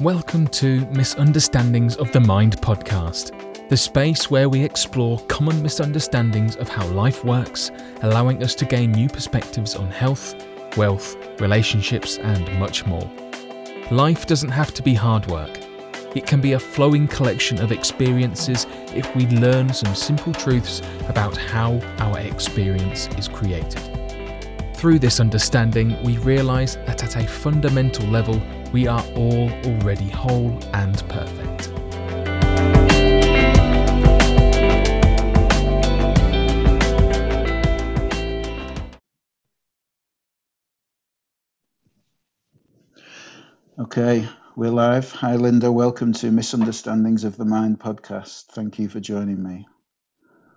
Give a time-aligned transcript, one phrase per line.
[0.00, 3.32] Welcome to Misunderstandings of the Mind podcast,
[3.68, 7.72] the space where we explore common misunderstandings of how life works,
[8.02, 10.36] allowing us to gain new perspectives on health,
[10.76, 13.10] wealth, relationships, and much more.
[13.90, 15.58] Life doesn't have to be hard work.
[16.14, 21.36] It can be a flowing collection of experiences if we learn some simple truths about
[21.36, 23.82] how our experience is created.
[24.76, 28.40] Through this understanding, we realise that at a fundamental level,
[28.72, 31.70] we are all already whole and perfect.
[43.78, 45.12] Okay, we're live.
[45.12, 45.72] Hi, Linda.
[45.72, 48.46] Welcome to Misunderstandings of the Mind podcast.
[48.46, 49.66] Thank you for joining me.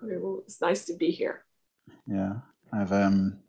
[0.02, 1.46] Well, it's nice to be here.
[2.08, 2.40] Yeah,
[2.74, 3.40] I've um,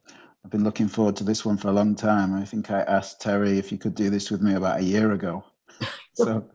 [0.44, 2.34] I've been looking forward to this one for a long time.
[2.34, 5.12] I think I asked Terry if he could do this with me about a year
[5.12, 5.44] ago.
[6.14, 6.50] so,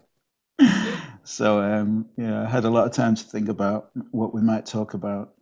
[1.24, 4.66] so um, yeah, I had a lot of time to think about what we might
[4.66, 5.34] talk about.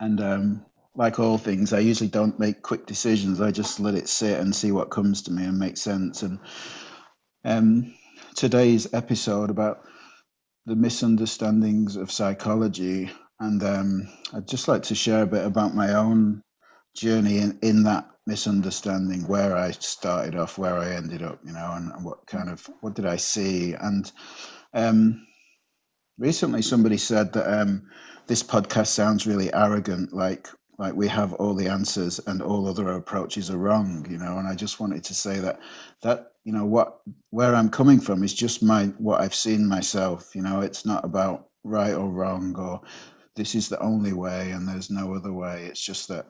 [0.00, 3.40] And um, like all things, I usually don't make quick decisions.
[3.40, 6.22] I just let it sit and see what comes to me and make sense.
[6.22, 6.38] And
[7.44, 7.94] um,
[8.34, 9.84] today's episode about
[10.64, 15.94] the misunderstandings of psychology, and um, I'd just like to share a bit about my
[15.94, 16.42] own
[16.94, 21.72] journey in, in that misunderstanding where I started off, where I ended up, you know,
[21.74, 23.74] and, and what kind of what did I see?
[23.74, 24.10] And
[24.74, 25.26] um,
[26.18, 27.82] recently, somebody said that um,
[28.26, 32.88] this podcast sounds really arrogant, like like we have all the answers and all other
[32.92, 34.38] approaches are wrong, you know.
[34.38, 35.60] And I just wanted to say that
[36.02, 40.34] that you know what where I'm coming from is just my what I've seen myself.
[40.34, 42.80] You know, it's not about right or wrong or
[43.36, 45.66] this is the only way and there's no other way.
[45.66, 46.26] It's just that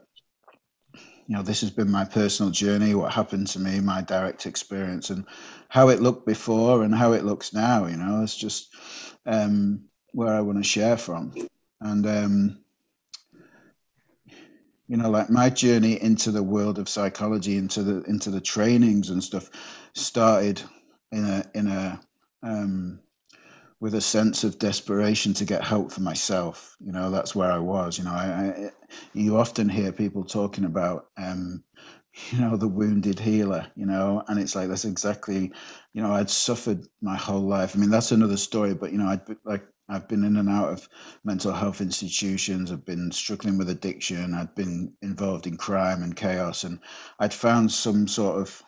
[1.33, 5.09] you know, this has been my personal journey, what happened to me, my direct experience,
[5.09, 5.25] and
[5.71, 7.87] how it looked before and how it looks now.
[7.87, 8.69] You know, it's just
[9.25, 11.33] um, where I want to share from.
[11.81, 12.59] And, um,
[14.87, 19.09] you know, like my journey into the world of psychology, into the into the trainings
[19.09, 19.49] and stuff,
[19.95, 20.63] started
[21.13, 21.99] in a in a
[22.43, 23.01] um,
[23.83, 26.77] with a sense of desperation to get help for myself.
[26.79, 27.99] You know, that's where I was.
[27.99, 28.71] You know, I, I
[29.13, 31.65] you often hear people talking about, um,
[32.31, 33.67] you know, the wounded healer.
[33.75, 35.51] You know, and it's like that's exactly,
[35.93, 37.75] you know, I'd suffered my whole life.
[37.75, 38.73] I mean, that's another story.
[38.73, 40.89] But you know, I'd like I've been in and out of
[41.25, 42.71] mental health institutions.
[42.71, 44.33] I've been struggling with addiction.
[44.33, 46.79] I'd been involved in crime and chaos, and
[47.19, 48.63] I'd found some sort of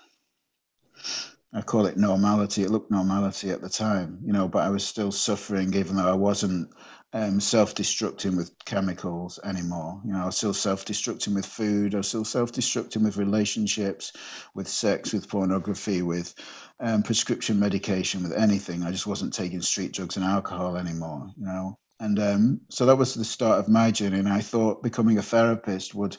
[1.54, 2.62] I call it normality.
[2.64, 6.08] It looked normality at the time, you know, but I was still suffering, even though
[6.08, 6.70] I wasn't
[7.12, 10.00] um, self-destructing with chemicals anymore.
[10.04, 11.94] You know, I was still self-destructing with food.
[11.94, 14.12] I was still self-destructing with relationships,
[14.52, 16.34] with sex, with pornography, with
[16.80, 18.82] um, prescription medication, with anything.
[18.82, 21.30] I just wasn't taking street drugs and alcohol anymore.
[21.38, 24.18] You know, and um, so that was the start of my journey.
[24.18, 26.16] And I thought becoming a therapist would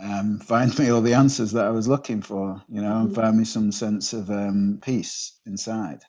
[0.00, 3.20] um, find me all the answers that I was looking for, you know, and mm-hmm.
[3.20, 6.00] find me some sense of um, peace inside.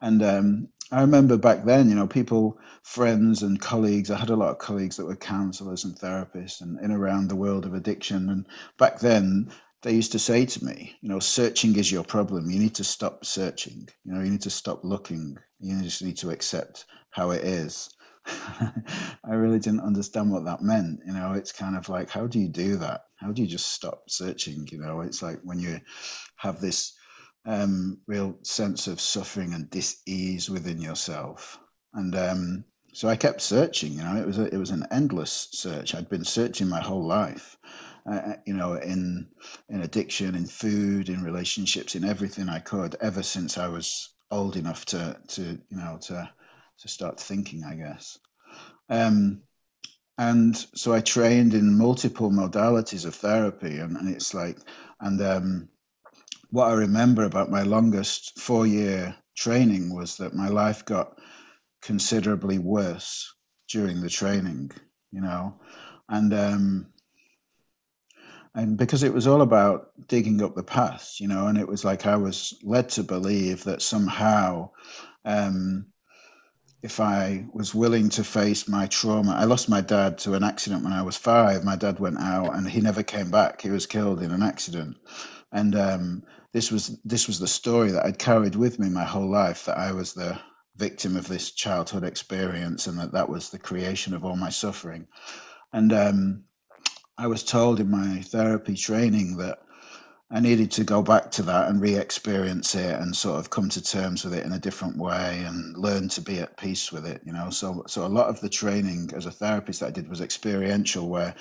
[0.00, 4.36] And um, I remember back then, you know, people, friends and colleagues, I had a
[4.36, 8.30] lot of colleagues that were counselors and therapists and in around the world of addiction.
[8.30, 8.46] And
[8.78, 9.50] back then,
[9.82, 12.50] they used to say to me, you know, searching is your problem.
[12.50, 13.88] You need to stop searching.
[14.04, 15.36] You know, you need to stop looking.
[15.60, 17.90] You just need to accept how it is.
[19.24, 21.00] I really didn't understand what that meant.
[21.06, 23.02] You know, it's kind of like, how do you do that?
[23.16, 24.68] How do you just stop searching?
[24.70, 25.80] You know, it's like when you
[26.36, 26.94] have this
[27.46, 31.58] um, real sense of suffering and dis-ease within yourself.
[31.94, 33.92] And um, so I kept searching.
[33.92, 35.94] You know, it was a, it was an endless search.
[35.94, 37.56] I'd been searching my whole life.
[38.06, 39.28] Uh, uh you know, in
[39.68, 44.56] in addiction, in food, in relationships, in everything I could, ever since I was old
[44.56, 46.30] enough to to you know to
[46.80, 48.18] to start thinking, I guess.
[48.88, 49.42] Um,
[50.16, 54.58] and so I trained in multiple modalities of therapy, and, and it's like,
[55.00, 55.68] and um,
[56.50, 61.18] what I remember about my longest four year training was that my life got
[61.82, 63.32] considerably worse
[63.68, 64.72] during the training,
[65.12, 65.60] you know,
[66.08, 66.86] and um,
[68.54, 71.84] and because it was all about digging up the past, you know, and it was
[71.84, 74.70] like I was led to believe that somehow
[75.24, 75.86] um,
[76.82, 79.32] if I was willing to face my trauma.
[79.32, 81.64] I lost my dad to an accident when I was five.
[81.64, 83.60] My dad went out and he never came back.
[83.60, 84.96] He was killed in an accident.
[85.50, 86.22] And um,
[86.52, 89.78] this was this was the story that I'd carried with me my whole life that
[89.78, 90.38] I was the
[90.76, 95.08] victim of this childhood experience and that that was the creation of all my suffering.
[95.72, 96.44] And um,
[97.16, 99.58] I was told in my therapy training that
[100.30, 103.82] I needed to go back to that and re-experience it and sort of come to
[103.82, 107.22] terms with it in a different way and learn to be at peace with it.
[107.24, 110.08] You know, so so a lot of the training as a therapist that I did
[110.08, 111.34] was experiential, where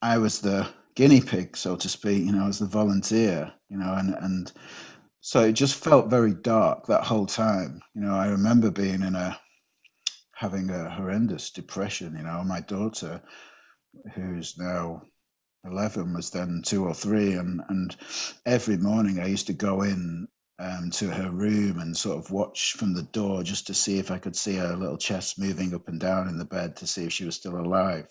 [0.00, 2.24] I was the guinea pig, so to speak.
[2.24, 3.52] You know, as the volunteer.
[3.68, 4.52] You know, and and
[5.20, 7.82] so it just felt very dark that whole time.
[7.94, 9.38] You know, I remember being in a
[10.34, 12.16] having a horrendous depression.
[12.16, 13.20] You know, my daughter,
[14.14, 15.02] who's now
[15.64, 17.96] 11 was then two or three and and
[18.46, 20.28] every morning i used to go in
[20.58, 24.10] um, to her room and sort of watch from the door just to see if
[24.10, 27.04] i could see her little chest moving up and down in the bed to see
[27.04, 28.06] if she was still alive.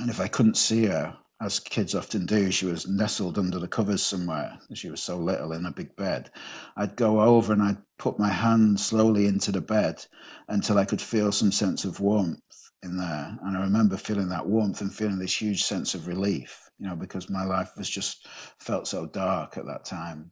[0.00, 3.68] And if i couldn't see her as kids often do she was nestled under the
[3.68, 4.58] covers somewhere.
[4.74, 6.30] She was so little in a big bed.
[6.76, 10.04] I'd go over and i'd put my hand slowly into the bed
[10.48, 13.38] until i could feel some sense of warmth in there.
[13.42, 16.96] And I remember feeling that warmth and feeling this huge sense of relief, you know,
[16.96, 18.26] because my life was just
[18.58, 20.30] felt so dark at that time.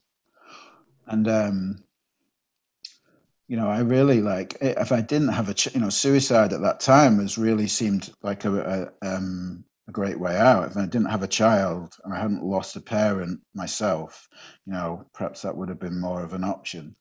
[1.06, 1.84] And, um,
[3.48, 6.80] you know, I really like if I didn't have a, you know, suicide at that
[6.80, 10.68] time was really seemed like a, a, um, a great way out.
[10.70, 14.28] If I didn't have a child and I hadn't lost a parent myself,
[14.66, 16.96] you know, perhaps that would have been more of an option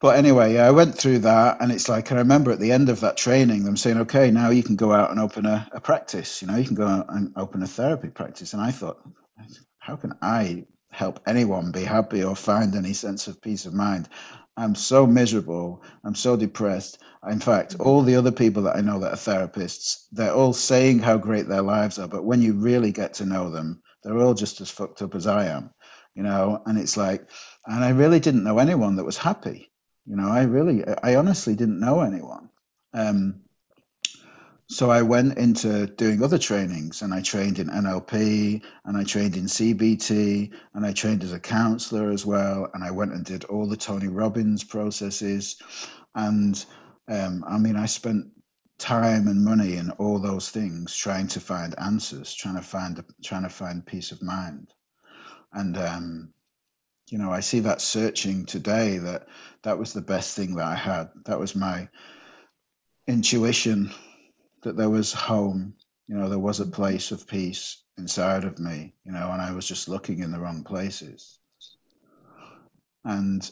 [0.00, 2.88] but anyway, yeah, I went through that, and it's like I remember at the end
[2.88, 5.80] of that training, them saying, "Okay, now you can go out and open a, a
[5.80, 6.40] practice.
[6.40, 8.98] You know, you can go out and open a therapy practice." And I thought,
[9.78, 14.08] how can I help anyone be happy or find any sense of peace of mind?
[14.56, 15.82] I'm so miserable.
[16.04, 16.98] I'm so depressed.
[17.28, 17.82] In fact, mm-hmm.
[17.82, 21.48] all the other people that I know that are therapists, they're all saying how great
[21.48, 24.70] their lives are, but when you really get to know them, they're all just as
[24.70, 25.70] fucked up as I am.
[26.14, 27.28] You know, and it's like,
[27.66, 29.69] and I really didn't know anyone that was happy
[30.10, 32.50] you know, I really, I honestly didn't know anyone.
[32.92, 33.42] Um,
[34.66, 39.36] so I went into doing other trainings and I trained in NLP and I trained
[39.36, 42.68] in CBT and I trained as a counselor as well.
[42.74, 45.62] And I went and did all the Tony Robbins processes.
[46.16, 46.64] And
[47.06, 48.32] um, I mean, I spent
[48.78, 53.44] time and money in all those things trying to find answers, trying to find, trying
[53.44, 54.74] to find peace of mind.
[55.52, 56.32] And, um,
[57.10, 59.26] you know, I see that searching today that
[59.62, 61.10] that was the best thing that I had.
[61.26, 61.88] That was my
[63.06, 63.90] intuition
[64.62, 65.74] that there was home,
[66.06, 69.52] you know, there was a place of peace inside of me, you know, and I
[69.52, 71.38] was just looking in the wrong places.
[73.04, 73.48] And,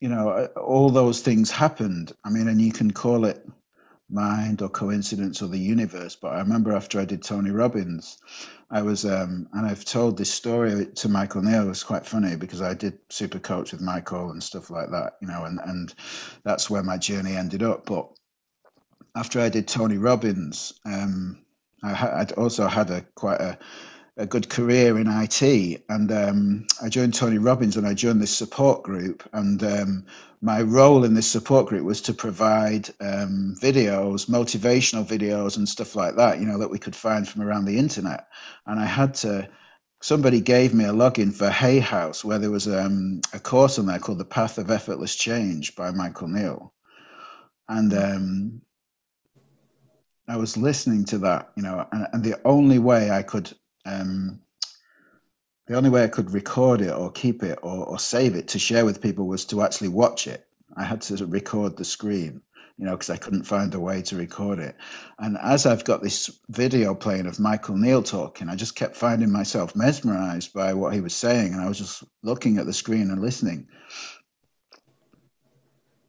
[0.00, 2.12] you know, all those things happened.
[2.24, 3.46] I mean, and you can call it
[4.10, 6.16] mind or coincidence or the universe.
[6.16, 8.18] But I remember after I did Tony Robbins,
[8.70, 11.46] I was, um, and I've told this story to Michael.
[11.46, 15.16] It was quite funny because I did super coach with Michael and stuff like that,
[15.20, 15.94] you know, and, and
[16.42, 17.86] that's where my journey ended up.
[17.86, 18.08] But
[19.16, 21.44] after I did Tony Robbins, um,
[21.82, 23.58] I had, I'd also had a quite a,
[24.16, 25.42] a good career in IT,
[25.88, 29.28] and um, I joined Tony Robbins and I joined this support group.
[29.32, 30.06] And um,
[30.40, 35.96] my role in this support group was to provide um, videos, motivational videos, and stuff
[35.96, 38.28] like that, you know, that we could find from around the internet.
[38.66, 39.48] And I had to,
[40.00, 43.86] somebody gave me a login for Hay House, where there was um, a course on
[43.86, 46.72] there called The Path of Effortless Change by Michael Neill.
[47.68, 48.62] And um,
[50.28, 53.52] I was listening to that, you know, and, and the only way I could
[53.84, 54.40] um,
[55.66, 58.58] the only way I could record it or keep it or, or save it to
[58.58, 60.46] share with people was to actually watch it.
[60.76, 62.42] I had to record the screen,
[62.76, 64.76] you know, because I couldn't find a way to record it.
[65.18, 69.30] And as I've got this video playing of Michael Neill talking, I just kept finding
[69.30, 71.54] myself mesmerized by what he was saying.
[71.54, 73.68] And I was just looking at the screen and listening.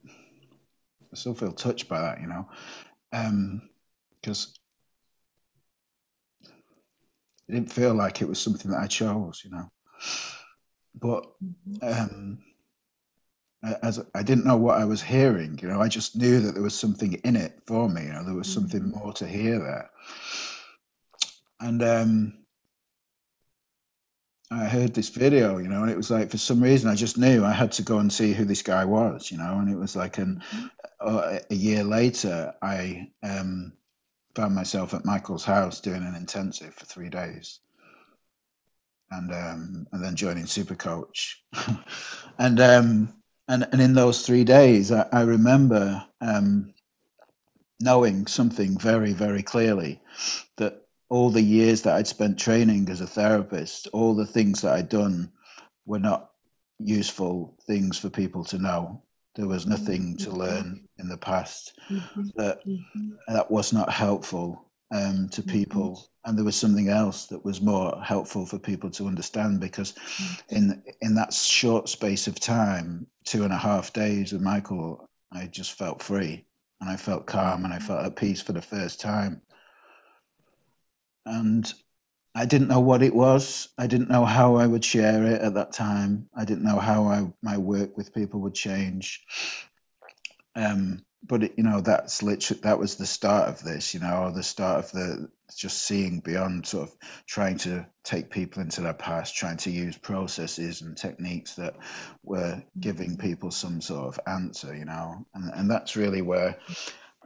[0.08, 2.50] I still feel touched by that, you know,
[4.20, 4.54] because um,
[7.48, 9.72] it didn't feel like it was something that I chose, you know.
[11.00, 11.26] But
[11.82, 12.40] um,
[13.82, 16.64] as I didn't know what I was hearing, you know, I just knew that there
[16.64, 18.04] was something in it for me.
[18.04, 19.00] You know, there was something mm-hmm.
[19.00, 19.90] more to hear there.
[21.60, 22.34] And um,
[24.52, 27.18] I heard this video, you know, and it was like for some reason I just
[27.18, 29.78] knew I had to go and see who this guy was, you know, and it
[29.78, 30.66] was like an mm-hmm.
[31.00, 33.74] uh, a year later I um,
[34.36, 37.60] found myself at Michael's house doing an intensive for three days,
[39.10, 41.36] and um, and then joining Supercoach,
[42.38, 43.14] and um,
[43.48, 46.74] and and in those three days, I, I remember um,
[47.80, 50.02] knowing something very very clearly
[50.58, 54.74] that all the years that I'd spent training as a therapist, all the things that
[54.74, 55.32] I'd done,
[55.86, 56.32] were not
[56.80, 59.02] useful things for people to know
[59.36, 61.78] there was nothing to learn in the past.
[61.90, 62.28] Mm-hmm.
[62.36, 63.10] That mm-hmm.
[63.28, 64.62] that was not helpful.
[64.94, 66.30] um, to people, mm-hmm.
[66.30, 69.94] and there was something else that was more helpful for people to understand because
[70.50, 75.48] in in that short space of time, two and a half days with Michael, I
[75.48, 76.46] just felt free
[76.82, 79.42] and I felt calm and I felt at peace for the first time.
[81.26, 81.72] And
[82.36, 83.70] I didn't know what it was.
[83.78, 86.30] I didn't know how I would share it at that time.
[86.36, 89.24] I didn't know how I, my work with people would change.
[90.54, 93.94] Um, but it, you know, that's literally that was the start of this.
[93.94, 98.30] You know, or the start of the just seeing beyond, sort of trying to take
[98.30, 101.76] people into their past, trying to use processes and techniques that
[102.24, 104.76] were giving people some sort of answer.
[104.76, 106.58] You know, and and that's really where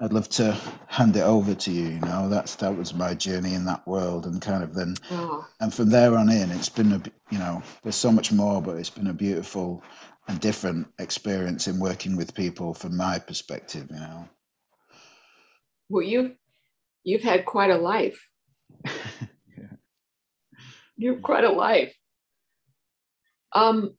[0.02, 1.88] I'd love to hand it over to you.
[1.90, 5.46] You know, that's that was my journey in that world, and kind of then, oh.
[5.60, 8.78] and from there on in, it's been a you know, there's so much more, but
[8.78, 9.84] it's been a beautiful
[10.28, 13.88] and different experience in working with people from my perspective.
[13.90, 14.30] You know.
[15.90, 16.36] Well, you
[17.04, 18.26] you've had quite a life.
[18.86, 19.66] yeah.
[20.98, 21.96] You've quite a life.
[23.54, 23.96] Um,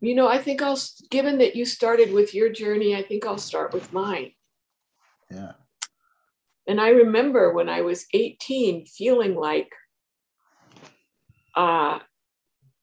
[0.00, 0.80] you know, I think I'll
[1.10, 4.32] given that you started with your journey, I think I'll start with mine.
[5.30, 5.52] Yeah.
[6.66, 9.70] And I remember when I was 18 feeling like
[11.56, 11.98] uh,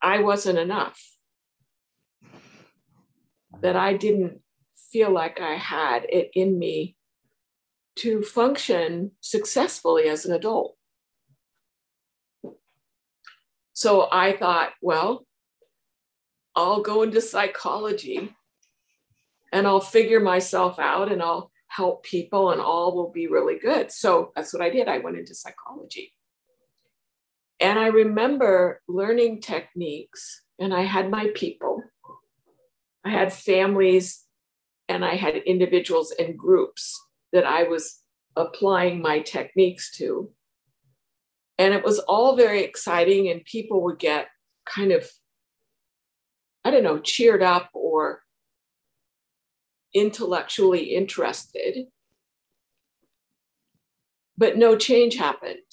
[0.01, 0.99] I wasn't enough,
[3.61, 4.41] that I didn't
[4.91, 6.95] feel like I had it in me
[7.97, 10.75] to function successfully as an adult.
[13.73, 15.25] So I thought, well,
[16.55, 18.33] I'll go into psychology
[19.51, 23.91] and I'll figure myself out and I'll help people and all will be really good.
[23.91, 24.87] So that's what I did.
[24.87, 26.13] I went into psychology.
[27.59, 31.83] And I remember learning techniques, and I had my people,
[33.05, 34.25] I had families,
[34.89, 37.01] and I had individuals and groups
[37.31, 38.01] that I was
[38.35, 40.31] applying my techniques to.
[41.57, 44.27] And it was all very exciting, and people would get
[44.65, 45.09] kind of,
[46.65, 48.21] I don't know, cheered up or
[49.95, 51.87] intellectually interested,
[54.37, 55.71] but no change happened.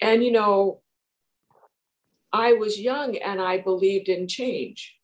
[0.00, 0.80] And, you know,
[2.32, 4.96] I was young and I believed in change.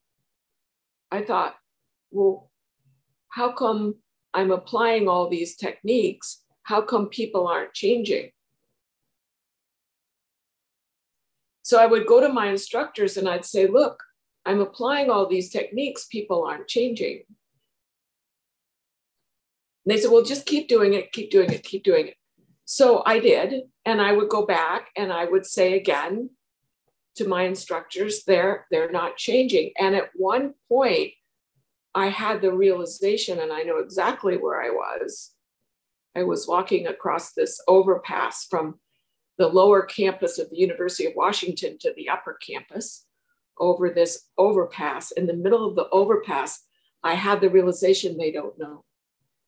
[1.13, 1.55] I thought,
[2.11, 2.51] well,
[3.29, 3.97] how come
[4.33, 6.43] I'm applying all these techniques?
[6.63, 8.31] How come people aren't changing?
[11.63, 14.03] So I would go to my instructors and I'd say, look,
[14.49, 17.23] I'm applying all these techniques, people aren't changing.
[19.85, 22.15] And they said, well, just keep doing it, keep doing it, keep doing it.
[22.65, 23.65] So I did.
[23.85, 26.31] And I would go back and I would say again
[27.17, 29.73] to my instructors, they're, they're not changing.
[29.79, 31.13] And at one point,
[31.95, 35.33] I had the realization, and I know exactly where I was.
[36.17, 38.81] I was walking across this overpass from
[39.37, 43.05] the lower campus of the University of Washington to the upper campus
[43.61, 45.11] over this overpass.
[45.13, 46.63] In the middle of the overpass,
[47.03, 48.85] I had the realization they don't know.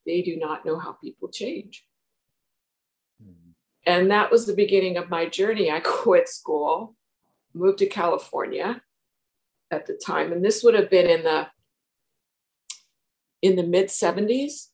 [0.06, 1.84] They do not know how people change.
[3.22, 3.50] Mm-hmm.
[3.86, 5.70] And that was the beginning of my journey.
[5.70, 6.96] I quit school,
[7.54, 8.82] moved to California
[9.70, 11.48] at the time, and this would have been in the
[13.42, 14.66] in the mid 70s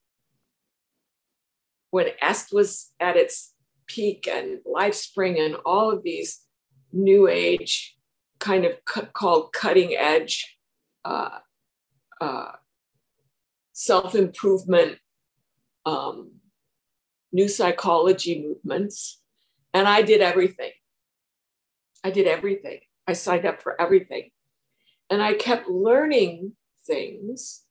[1.90, 3.54] when EST was at its
[3.86, 6.40] peak and LifeSpring and all of these
[6.92, 7.95] new age
[8.38, 10.56] kind of cu- called cutting edge
[11.04, 11.38] uh,
[12.20, 12.52] uh,
[13.72, 14.98] self improvement,
[15.84, 16.32] um,
[17.32, 19.20] new psychology movements.
[19.72, 20.72] And I did everything.
[22.02, 22.80] I did everything.
[23.06, 24.30] I signed up for everything.
[25.10, 26.52] And I kept learning
[26.86, 27.62] things.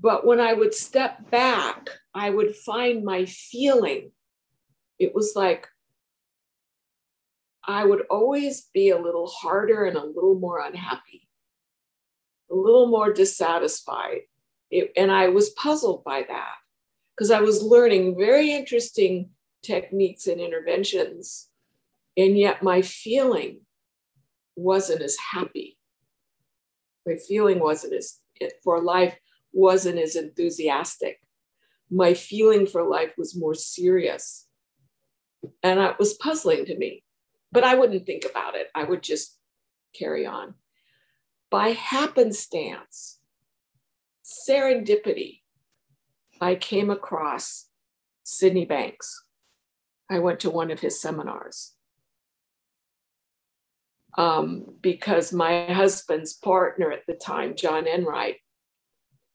[0.00, 4.10] But when I would step back, I would find my feeling.
[4.98, 5.68] It was like,
[7.66, 11.28] I would always be a little harder and a little more unhappy,
[12.50, 14.20] a little more dissatisfied.
[14.70, 16.54] It, and I was puzzled by that
[17.14, 19.30] because I was learning very interesting
[19.62, 21.48] techniques and interventions.
[22.16, 23.60] And yet my feeling
[24.56, 25.78] wasn't as happy.
[27.06, 28.18] My feeling wasn't as,
[28.62, 29.16] for life,
[29.52, 31.20] wasn't as enthusiastic.
[31.90, 34.46] My feeling for life was more serious.
[35.62, 37.04] And it was puzzling to me
[37.54, 38.68] but I wouldn't think about it.
[38.74, 39.38] I would just
[39.96, 40.54] carry on.
[41.50, 43.20] By happenstance,
[44.24, 45.42] serendipity,
[46.40, 47.68] I came across
[48.24, 49.24] Sydney Banks.
[50.10, 51.74] I went to one of his seminars
[54.18, 58.36] um, because my husband's partner at the time, John Enright,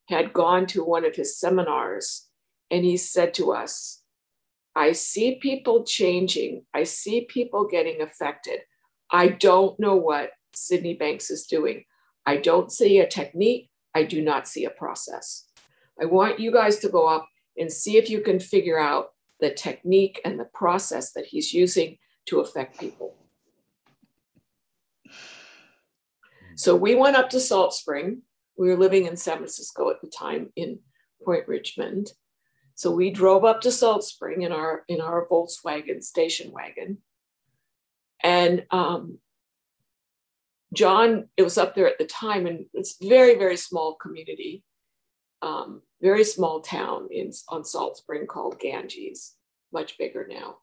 [0.09, 2.27] had gone to one of his seminars
[2.69, 3.98] and he said to us,
[4.75, 6.65] I see people changing.
[6.73, 8.59] I see people getting affected.
[9.11, 11.85] I don't know what Sydney Banks is doing.
[12.25, 13.69] I don't see a technique.
[13.95, 15.45] I do not see a process.
[16.01, 19.09] I want you guys to go up and see if you can figure out
[19.39, 21.97] the technique and the process that he's using
[22.27, 23.15] to affect people.
[26.55, 28.21] So we went up to Salt Spring.
[28.57, 30.79] We were living in San Francisco at the time in
[31.23, 32.11] Point Richmond.
[32.79, 37.00] So we drove up to Salt Spring in our in our Volkswagen station wagon.
[38.24, 39.17] And um,
[40.74, 44.63] John, it was up there at the time, and it's very, very small community,
[45.41, 49.36] um, very small town in on Salt Spring called Ganges,
[49.74, 50.59] much bigger now.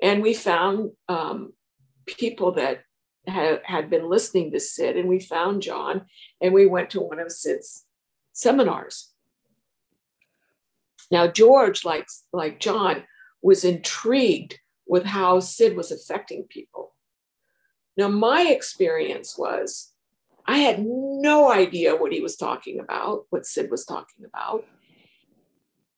[0.00, 1.52] And we found um,
[2.06, 2.84] people that
[3.26, 6.06] had, had been listening to Sid, and we found John,
[6.40, 7.84] and we went to one of Sid's
[8.32, 9.12] seminars.
[11.10, 13.04] Now, George, like, like John,
[13.42, 16.94] was intrigued with how Sid was affecting people.
[17.96, 19.92] Now, my experience was
[20.46, 24.64] I had no idea what he was talking about, what Sid was talking about.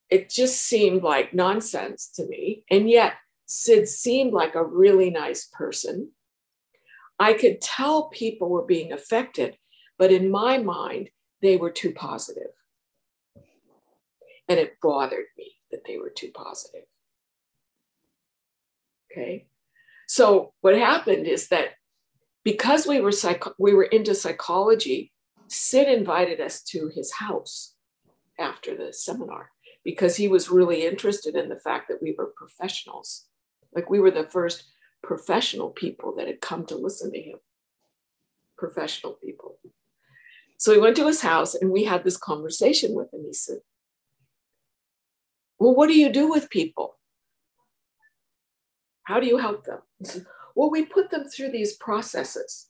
[0.08, 2.64] It just seemed like nonsense to me.
[2.68, 3.14] And yet,
[3.46, 6.10] Sid seemed like a really nice person.
[7.20, 9.56] I could tell people were being affected,
[9.98, 11.10] but in my mind,
[11.42, 12.50] they were too positive.
[14.50, 16.82] And it bothered me that they were too positive.
[19.10, 19.46] Okay.
[20.08, 21.68] So what happened is that
[22.44, 25.12] because we were psych- we were into psychology,
[25.46, 27.74] Sid invited us to his house
[28.38, 29.52] after the seminar
[29.84, 33.26] because he was really interested in the fact that we were professionals.
[33.72, 34.64] Like we were the first
[35.02, 37.38] professional people that had come to listen to him.
[38.58, 39.58] Professional people.
[40.58, 43.22] So we went to his house and we had this conversation with him.
[43.24, 43.58] He said,
[45.60, 46.96] Well, what do you do with people?
[49.04, 49.80] How do you help them?
[50.56, 52.68] Well, we put them through these processes.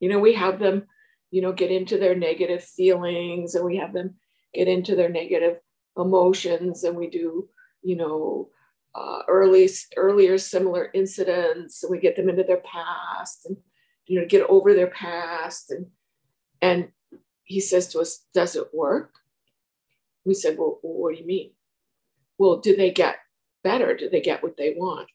[0.00, 0.86] You know, we have them,
[1.30, 4.16] you know, get into their negative feelings and we have them
[4.52, 5.58] get into their negative
[5.96, 7.48] emotions and we do,
[7.82, 8.48] you know,
[8.94, 13.56] uh, early, earlier similar incidents and we get them into their past and
[14.10, 15.86] you know get over their past and
[16.60, 16.88] and
[17.44, 19.19] he says to us does it work
[20.24, 21.52] we said well what do you mean?
[22.38, 23.16] Well do they get
[23.62, 23.96] better?
[23.96, 25.08] Do they get what they want?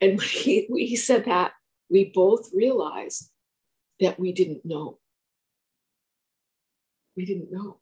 [0.00, 1.52] And when he, he said that
[1.90, 3.30] we both realized
[4.00, 4.98] that we didn't know.
[7.16, 7.78] We didn't know.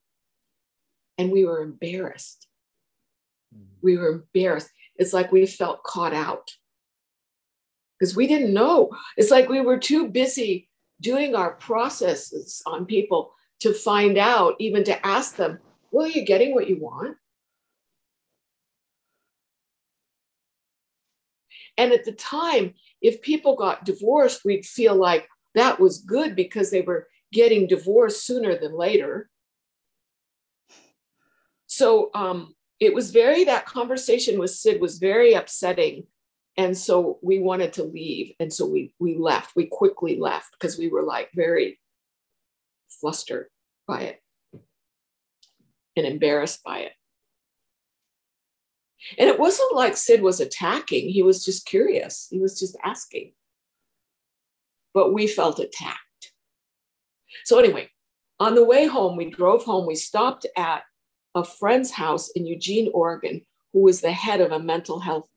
[1.19, 2.47] And we were embarrassed.
[3.55, 3.75] Mm-hmm.
[3.83, 4.71] We were embarrassed.
[4.97, 6.51] It's like we felt caught out.
[7.99, 8.91] Because we didn't know.
[9.17, 10.69] It's like we were too busy
[11.01, 13.33] doing our processes on people
[13.63, 15.59] to find out, even to ask them,
[15.91, 17.17] well, are you getting what you want?
[21.79, 26.71] And at the time, if people got divorced, we'd feel like that was good because
[26.71, 29.31] they were getting divorced sooner than later.
[31.67, 36.07] So um, it was very that conversation with sid was very upsetting
[36.57, 40.77] and so we wanted to leave and so we we left we quickly left because
[40.77, 41.79] we were like very
[43.01, 43.47] flustered
[43.87, 44.23] by it
[45.97, 46.93] and embarrassed by it.
[49.19, 51.09] And it wasn't like sid was attacking.
[51.09, 52.29] He was just curious.
[52.31, 53.33] He was just asking.
[54.95, 56.33] But we felt attacked.
[57.45, 57.89] So anyway
[58.43, 59.87] on the way home we drove home.
[59.87, 60.83] We stopped at
[61.37, 65.29] a friend's house in Eugene, Oregon, who was the head of a mental health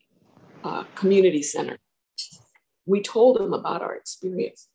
[0.63, 1.77] uh, community center.
[2.87, 4.69] We told him about our experience.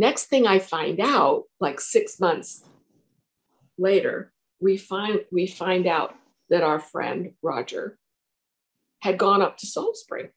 [0.00, 2.64] Next thing I find out, like six months
[3.76, 6.14] later, we find we find out
[6.48, 7.98] that our friend Roger
[9.02, 10.30] had gone up to Salt Spring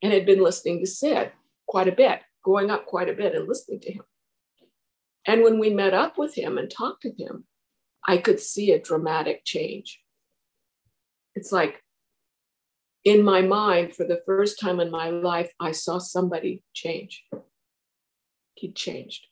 [0.00, 1.32] and had been listening to Sid
[1.66, 4.04] quite a bit, going up quite a bit and listening to him.
[5.26, 7.44] And when we met up with him and talked to him,
[8.06, 10.00] I could see a dramatic change.
[11.34, 11.82] It's like
[13.04, 17.24] in my mind, for the first time in my life, I saw somebody change.
[18.58, 19.28] He changed.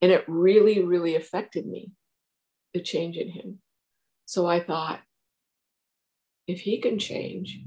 [0.00, 1.92] And it really, really affected me,
[2.72, 3.58] the change in him.
[4.24, 5.00] So I thought,
[6.46, 7.60] if he can change,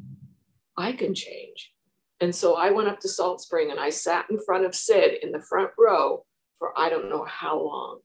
[0.75, 1.71] I can change.
[2.19, 5.19] And so I went up to Salt Spring and I sat in front of Sid
[5.21, 6.25] in the front row
[6.57, 7.99] for I don't know how long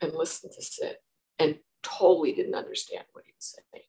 [0.00, 0.96] and listened to Sid
[1.40, 3.84] and totally didn't understand what he was saying.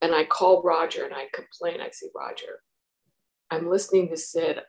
[0.00, 1.82] And I called Roger and I complained.
[1.82, 2.62] I say, Roger,
[3.50, 4.60] I'm listening to Sid.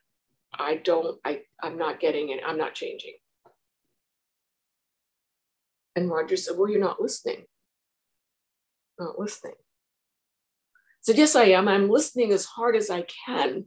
[0.53, 2.41] I don't, I, I'm not getting it.
[2.45, 3.13] I'm not changing.
[5.95, 7.45] And Roger said, Well, you're not listening.
[8.97, 9.55] Not listening.
[9.57, 11.67] I said, Yes, I am.
[11.67, 13.65] I'm listening as hard as I can.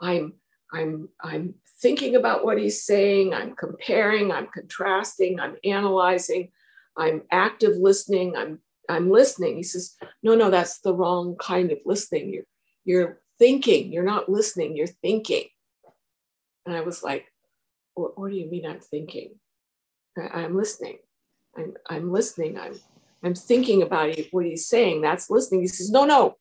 [0.00, 0.34] I'm
[0.72, 6.50] I'm I'm thinking about what he's saying, I'm comparing, I'm contrasting, I'm analyzing,
[6.96, 9.56] I'm active listening, I'm I'm listening.
[9.56, 12.32] He says, No, no, that's the wrong kind of listening.
[12.32, 12.44] You're
[12.84, 15.46] you're thinking, you're not listening, you're thinking.
[16.64, 17.26] And I was like,
[17.94, 19.30] What, what do you mean I'm thinking?
[20.16, 20.98] I, I'm listening.
[21.56, 22.56] I'm I'm listening.
[22.56, 22.74] I'm
[23.24, 25.00] I'm thinking about what he's saying.
[25.00, 25.62] That's listening.
[25.62, 26.36] He says, No, no,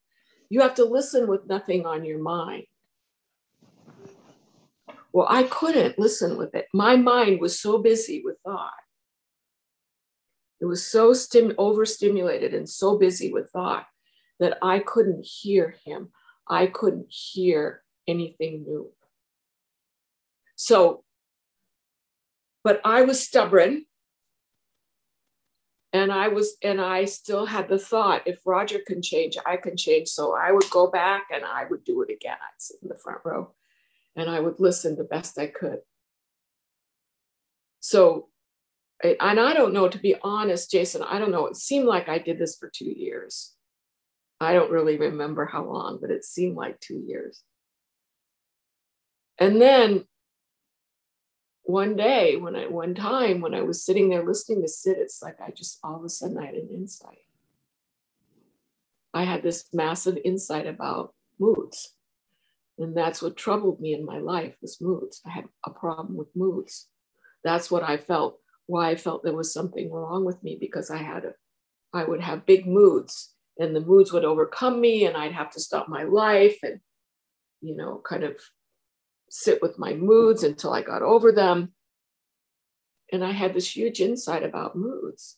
[0.51, 2.65] you have to listen with nothing on your mind.
[5.11, 6.67] Well, I couldn't listen with it.
[6.71, 8.69] My mind was so busy with thought.
[10.61, 13.87] It was so stim- overstimulated and so busy with thought
[14.39, 16.11] that I couldn't hear him.
[16.51, 18.91] I couldn't hear anything new.
[20.57, 21.05] So,
[22.61, 23.85] but I was stubborn
[25.93, 29.77] and I was, and I still had the thought if Roger can change, I can
[29.77, 30.09] change.
[30.09, 32.37] So I would go back and I would do it again.
[32.39, 33.53] I'd sit in the front row
[34.17, 35.79] and I would listen the best I could.
[37.79, 38.27] So,
[39.01, 41.47] and I don't know, to be honest, Jason, I don't know.
[41.47, 43.55] It seemed like I did this for two years.
[44.41, 47.43] I don't really remember how long, but it seemed like two years.
[49.37, 50.05] And then
[51.61, 55.21] one day, when I, one time when I was sitting there listening to Sid, it's
[55.21, 57.19] like I just all of a sudden I had an insight.
[59.13, 61.93] I had this massive insight about moods.
[62.79, 65.21] And that's what troubled me in my life was moods.
[65.23, 66.87] I had a problem with moods.
[67.43, 70.97] That's what I felt, why I felt there was something wrong with me because I
[70.97, 71.33] had a,
[71.93, 75.59] I would have big moods and the moods would overcome me and I'd have to
[75.59, 76.79] stop my life and,
[77.61, 78.37] you know, kind of
[79.29, 81.73] sit with my moods until I got over them.
[83.11, 85.37] And I had this huge insight about moods.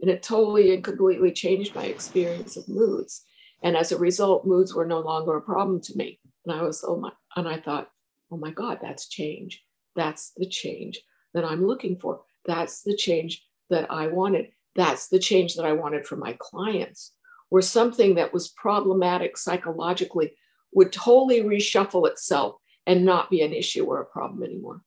[0.00, 3.24] And it totally and completely changed my experience of moods.
[3.62, 6.20] And as a result, moods were no longer a problem to me.
[6.44, 7.88] And I was, oh my, and I thought,
[8.30, 9.62] oh my God, that's change.
[9.96, 11.00] That's the change
[11.32, 12.20] that I'm looking for.
[12.44, 14.48] That's the change that I wanted.
[14.76, 17.12] That's the change that I wanted for my clients,
[17.48, 20.32] where something that was problematic psychologically
[20.72, 22.56] would totally reshuffle itself
[22.86, 24.82] and not be an issue or a problem anymore.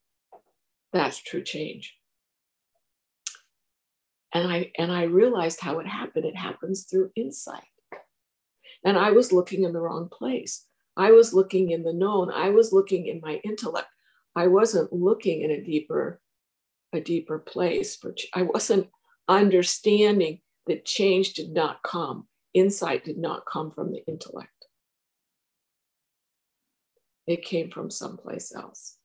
[0.93, 1.95] That's true change.
[4.33, 6.25] And I and I realized how it happened.
[6.25, 7.63] It happens through insight.
[8.83, 10.65] And I was looking in the wrong place.
[10.95, 12.31] I was looking in the known.
[12.31, 13.87] I was looking in my intellect.
[14.35, 16.19] I wasn't looking in a deeper,
[16.93, 17.95] a deeper place.
[17.95, 18.89] For I wasn't
[19.27, 22.27] understanding that change did not come.
[22.53, 24.49] Insight did not come from the intellect.
[27.25, 28.97] It came from someplace else.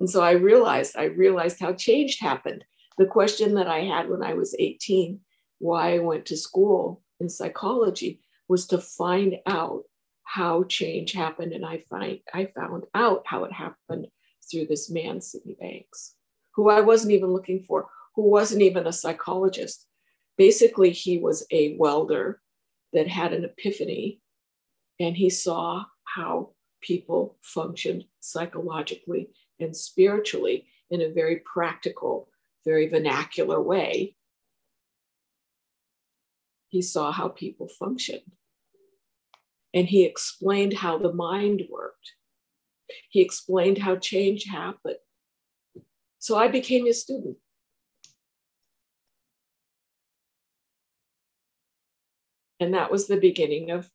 [0.00, 2.64] And so I realized, I realized how change happened.
[2.98, 5.20] The question that I had when I was 18,
[5.58, 9.82] why I went to school in psychology, was to find out
[10.24, 11.52] how change happened.
[11.52, 14.06] And I find I found out how it happened
[14.50, 16.14] through this man, Sydney Banks,
[16.54, 19.86] who I wasn't even looking for, who wasn't even a psychologist.
[20.36, 22.40] Basically, he was a welder
[22.92, 24.20] that had an epiphany
[25.00, 26.50] and he saw how
[26.80, 32.28] people functioned psychologically and spiritually in a very practical,
[32.64, 34.16] very vernacular way
[36.74, 38.32] he saw how people functioned.
[39.72, 42.14] And he explained how the mind worked.
[43.10, 44.96] He explained how change happened.
[46.18, 47.36] So I became his student.
[52.60, 53.90] And that was the beginning of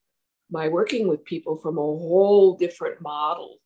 [0.51, 3.57] my working with people from a whole different model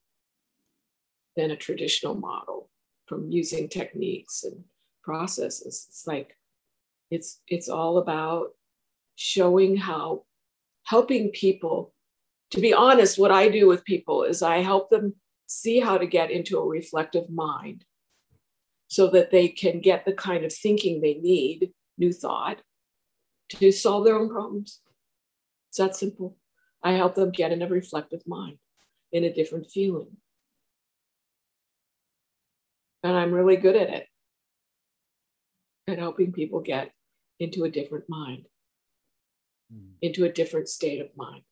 [1.36, 2.70] than a traditional model
[3.08, 4.64] from using techniques and
[5.04, 5.86] processes.
[5.90, 6.38] It's like
[7.14, 8.50] it's it's all about
[9.16, 10.24] showing how
[10.86, 11.94] helping people
[12.52, 15.14] to be honest what i do with people is i help them
[15.46, 17.86] see how to get into a reflective mind
[18.88, 22.60] so that they can get the kind of thinking they need new thought
[23.60, 24.82] to solve their own problems
[25.70, 26.38] it's that simple
[26.84, 28.58] i help them get in a reflective mind
[29.12, 30.18] in a different feeling
[33.04, 34.08] and i'm really good at it
[35.88, 36.92] at helping people get
[37.40, 38.46] into a different mind
[39.74, 39.94] Hmm.
[40.02, 41.44] into a different state of mind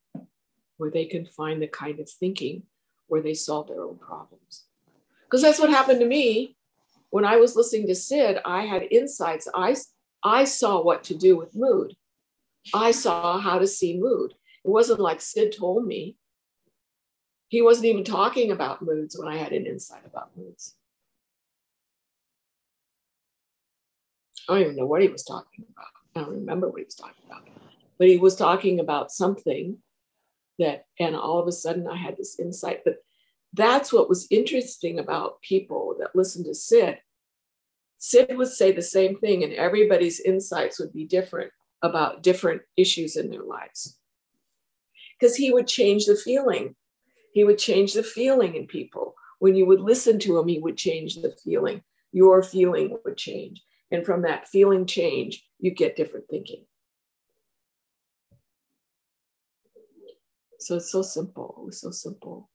[0.77, 2.63] where they can find the kind of thinking
[3.07, 4.65] where they solve their own problems.
[5.23, 6.55] Because that's what happened to me
[7.09, 8.39] when I was listening to Sid.
[8.45, 9.47] I had insights.
[9.53, 9.75] I,
[10.23, 11.95] I saw what to do with mood.
[12.73, 14.34] I saw how to see mood.
[14.63, 16.17] It wasn't like Sid told me.
[17.47, 20.75] He wasn't even talking about moods when I had an insight about moods.
[24.47, 25.88] I don't even know what he was talking about.
[26.15, 27.47] I don't remember what he was talking about.
[27.97, 29.77] But he was talking about something
[30.60, 32.81] that, and all of a sudden I had this insight.
[32.84, 32.97] But
[33.53, 36.99] that's what was interesting about people that listen to Sid.
[38.03, 41.51] Sid would say the same thing, and everybody's insights would be different
[41.83, 43.99] about different issues in their lives.
[45.19, 46.75] Because he would change the feeling.
[47.35, 49.13] He would change the feeling in people.
[49.37, 51.83] When you would listen to him, he would change the feeling.
[52.11, 53.61] Your feeling would change.
[53.91, 56.65] And from that feeling change, you get different thinking.
[60.57, 61.65] So it's so simple.
[61.67, 62.49] It's so simple.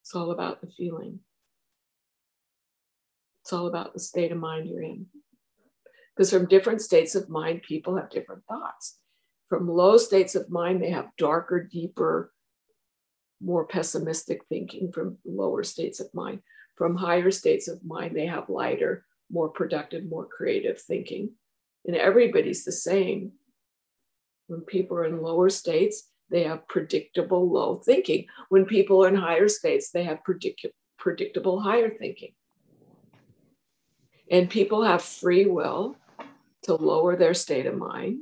[0.00, 1.20] It's all about the feeling.
[3.48, 5.06] It's all about the state of mind you're in.
[6.14, 8.98] Because from different states of mind, people have different thoughts.
[9.48, 12.30] From low states of mind, they have darker, deeper,
[13.40, 16.42] more pessimistic thinking from lower states of mind.
[16.76, 21.30] From higher states of mind, they have lighter, more productive, more creative thinking.
[21.86, 23.32] And everybody's the same.
[24.48, 28.26] When people are in lower states, they have predictable low thinking.
[28.50, 30.66] When people are in higher states, they have predict-
[30.98, 32.34] predictable higher thinking.
[34.30, 35.96] And people have free will
[36.62, 38.20] to lower their state of mind.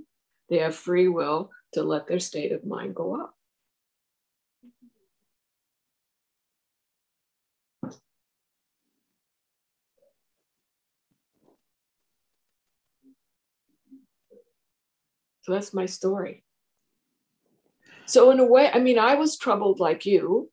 [0.49, 3.35] They have free will to let their state of mind go up.
[15.47, 16.42] So that's my story.
[18.07, 20.51] So in a way, I mean, I was troubled like you,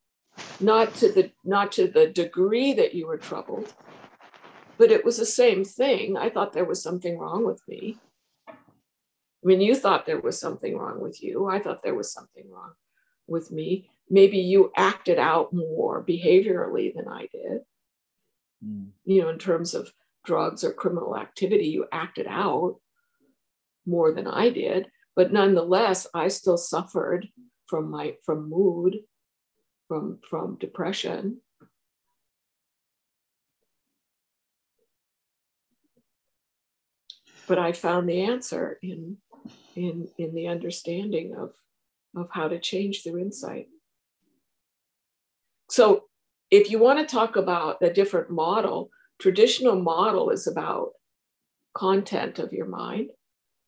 [0.60, 3.74] not to the not to the degree that you were troubled,
[4.78, 6.18] but it was the same thing.
[6.18, 7.98] I thought there was something wrong with me.
[8.48, 8.54] I
[9.44, 11.48] mean, you thought there was something wrong with you.
[11.48, 12.72] I thought there was something wrong
[13.28, 13.90] with me.
[14.10, 17.62] Maybe you acted out more behaviorally than I did.
[18.66, 18.88] Mm.
[19.06, 19.92] You know, in terms of
[20.24, 22.78] drugs or criminal activity, you acted out
[23.86, 24.88] more than I did.
[25.16, 27.28] But nonetheless, I still suffered
[27.68, 29.00] from my from mood,
[29.88, 31.42] from from depression,
[37.48, 39.18] but I found the answer in
[39.76, 41.54] in in the understanding of
[42.16, 43.68] of how to change through insight.
[45.70, 46.06] So
[46.52, 50.92] if you want to talk about a different model, traditional model is about
[51.76, 53.10] content of your mind,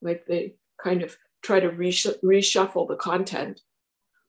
[0.02, 3.62] like they kind of try to resh- reshuffle the content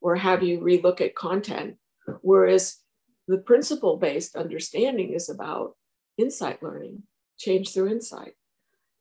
[0.00, 1.76] or have you relook at content.
[2.22, 2.78] Whereas
[3.28, 5.76] the principle based understanding is about
[6.16, 7.02] insight learning,
[7.36, 8.32] change through insight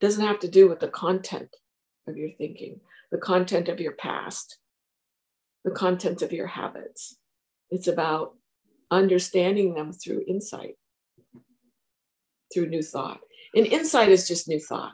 [0.06, 1.50] doesn't have to do with the content
[2.08, 2.80] of your thinking,
[3.12, 4.60] the content of your past,
[5.64, 7.18] the content of your habits.
[7.72, 8.36] It's about
[8.92, 10.76] understanding them through insight,
[12.54, 13.20] through new thought.
[13.56, 14.94] And insight is just new thought.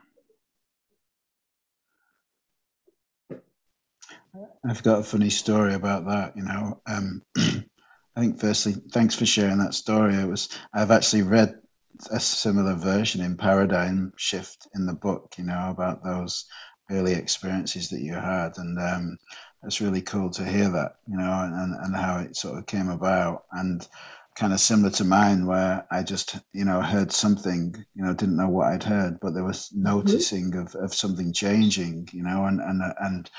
[4.66, 6.38] I've got a funny story about that.
[6.38, 10.16] You know, um, I think firstly, thanks for sharing that story.
[10.16, 11.61] It was I've actually read
[12.10, 16.46] a similar version in Paradigm Shift in the book, you know, about those
[16.90, 18.58] early experiences that you had.
[18.58, 19.18] And um,
[19.64, 22.90] it's really cool to hear that, you know, and, and how it sort of came
[22.90, 23.46] about.
[23.52, 23.88] And
[24.36, 28.38] kind of similar to mine, where I just, you know, heard something, you know, didn't
[28.38, 29.84] know what I'd heard, but there was mm-hmm.
[29.84, 30.60] noticing mm-hmm.
[30.60, 33.30] of, of something changing, you know, and, and, and,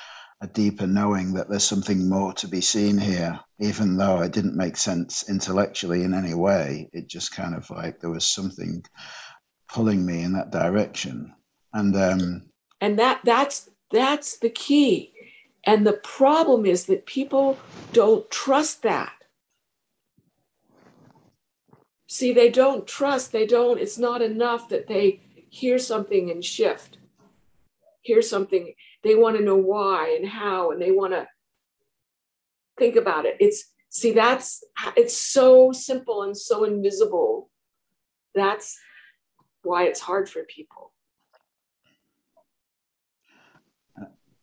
[0.43, 4.57] a deeper knowing that there's something more to be seen here, even though it didn't
[4.57, 6.91] make sense intellectually in any way.
[6.93, 8.85] It just kind of like there was something
[9.69, 11.33] pulling me in that direction.
[11.73, 12.51] And um,
[12.81, 15.15] and that that's that's the key.
[15.65, 17.57] And the problem is that people
[17.93, 19.13] don't trust that.
[22.09, 26.99] See, they don't trust, they don't, it's not enough that they hear something and shift,
[28.03, 31.27] hear something they want to know why and how and they want to
[32.79, 34.65] think about it it's see that's
[34.97, 37.51] it's so simple and so invisible
[38.35, 38.79] that's
[39.63, 40.93] why it's hard for people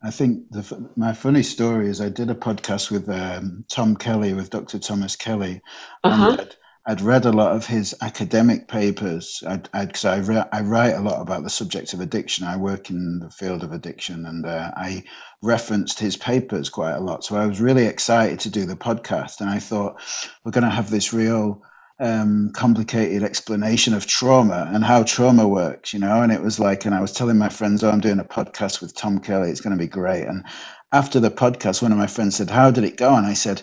[0.02, 4.34] I think the, my funny story is I did a podcast with um, Tom Kelly,
[4.34, 4.80] with Dr.
[4.80, 5.62] Thomas Kelly,
[6.06, 6.38] uh-huh.
[6.40, 6.56] and
[6.90, 9.44] I'd read a lot of his academic papers.
[9.46, 12.48] I'd, I'd cause I, re- I write a lot about the subject of addiction.
[12.48, 15.04] I work in the field of addiction, and uh, I
[15.44, 17.24] referenced his papers quite a lot.
[17.24, 20.02] So I was really excited to do the podcast, and I thought
[20.44, 21.62] we're going to have this real
[22.00, 26.24] um, complicated explanation of trauma and how trauma works, you know.
[26.24, 28.82] And it was like, and I was telling my friends, "Oh, I'm doing a podcast
[28.82, 29.52] with Tom Kelly.
[29.52, 30.44] It's going to be great." And
[30.92, 33.62] after the podcast, one of my friends said, "How did it go?" And I said,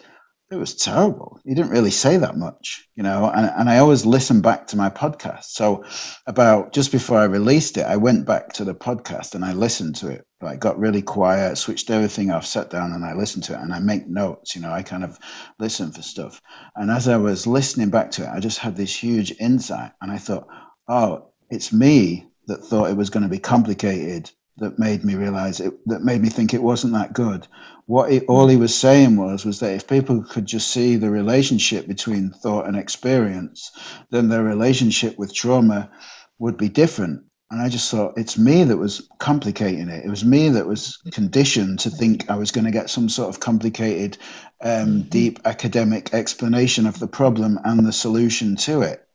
[0.48, 1.40] "It was terrible.
[1.44, 4.76] He didn't really say that much, you know." And and I always listen back to
[4.76, 5.46] my podcast.
[5.46, 5.84] So
[6.26, 9.96] about just before I released it, I went back to the podcast and I listened
[9.96, 10.24] to it.
[10.40, 13.60] I got really quiet, switched everything off, sat down, and I listened to it.
[13.60, 14.54] And I make notes.
[14.54, 15.18] You know, I kind of
[15.58, 16.40] listen for stuff.
[16.76, 20.12] And as I was listening back to it, I just had this huge insight, and
[20.12, 20.46] I thought,
[20.88, 25.60] "Oh, it's me." That thought it was going to be complicated that made me realize
[25.60, 27.46] it that made me think it wasn't that good.
[27.86, 31.10] What he, all he was saying was was that if people could just see the
[31.10, 33.70] relationship between thought and experience
[34.10, 35.90] then their relationship with trauma
[36.38, 37.24] would be different.
[37.50, 40.04] And i just thought it's me that was complicating it.
[40.04, 43.28] It was me that was conditioned to think i was going to get some sort
[43.28, 44.18] of complicated
[44.62, 49.06] um, deep academic explanation of the problem and the solution to it.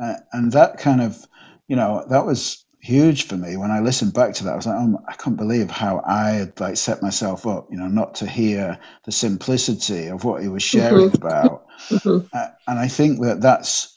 [0.00, 1.26] Uh, and that kind of
[1.68, 4.52] you know that was huge for me when I listened back to that.
[4.52, 7.76] I was like, oh, I can't believe how I had like set myself up, you
[7.76, 11.26] know, not to hear the simplicity of what he was sharing mm-hmm.
[11.26, 11.66] about.
[11.88, 12.26] Mm-hmm.
[12.32, 13.96] Uh, and I think that that's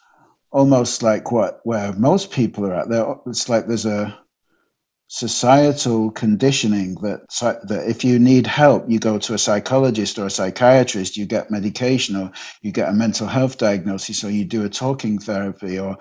[0.51, 2.89] almost like what where most people are at.
[2.89, 4.17] There, it's like there's a
[5.13, 7.19] societal conditioning that
[7.67, 11.51] that if you need help you go to a psychologist or a psychiatrist you get
[11.51, 15.97] medication or you get a mental health diagnosis or you do a talking therapy or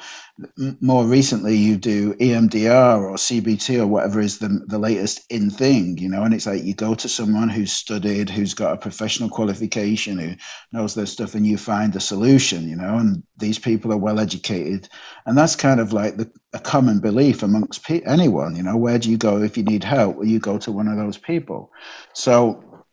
[0.81, 5.99] more recently you do EMDR or CBT or whatever is the, the latest in thing,
[5.99, 9.29] you know, and it's like you go to someone who's studied, who's got a professional
[9.29, 10.35] qualification, who
[10.73, 14.21] knows their stuff, and you find a solution, you know, and these people are well
[14.21, 14.89] educated.
[15.27, 18.99] And that's kind of like the, a common belief amongst pe- anyone, you know, where
[18.99, 20.17] do you go if you need help?
[20.17, 21.71] Well, you go to one of those people.
[22.13, 22.85] So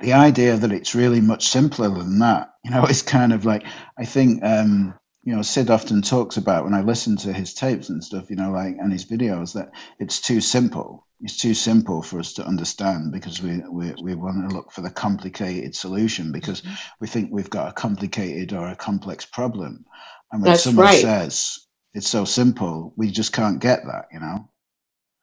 [0.00, 3.64] the idea that it's really much simpler than that, you know, it's kind of like,
[3.98, 7.88] I think, um, you know, Syd often talks about when I listen to his tapes
[7.88, 11.06] and stuff, you know, like and his videos, that it's too simple.
[11.20, 14.82] It's too simple for us to understand because we we, we want to look for
[14.82, 16.74] the complicated solution because mm-hmm.
[17.00, 19.86] we think we've got a complicated or a complex problem.
[20.30, 21.00] And when That's someone right.
[21.00, 21.63] says
[21.94, 24.48] it's so simple, we just can't get that, you know.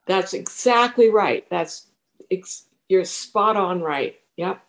[0.07, 1.45] That's exactly right.
[1.49, 1.88] That's
[2.31, 4.15] ex- you're spot on right.
[4.38, 4.62] Yep.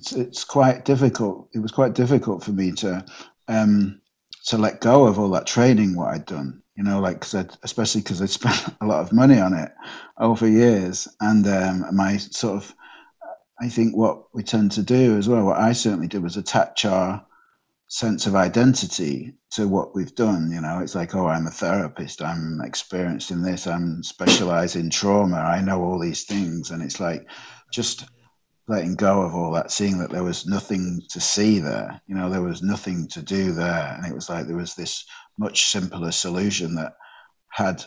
[0.00, 1.48] it's it's quite difficult.
[1.52, 3.04] It was quite difficult for me to
[3.48, 4.00] um,
[4.46, 6.62] to let go of all that training what I'd done.
[6.76, 9.72] You know, like cause I'd, especially because I'd spent a lot of money on it
[10.18, 12.74] over years, and um, my sort of
[13.60, 16.84] I think what we tend to do as well, what I certainly did was attach
[16.84, 17.26] our
[17.88, 20.50] sense of identity to what we've done.
[20.50, 24.88] You know, it's like, oh, I'm a therapist, I'm experienced in this, I'm specialized in
[24.88, 26.70] trauma, I know all these things.
[26.70, 27.28] And it's like
[27.72, 28.06] just
[28.66, 32.00] letting go of all that, seeing that there was nothing to see there.
[32.06, 35.04] You know, there was nothing to do there, and it was like there was this
[35.36, 36.94] much simpler solution that
[37.48, 37.84] had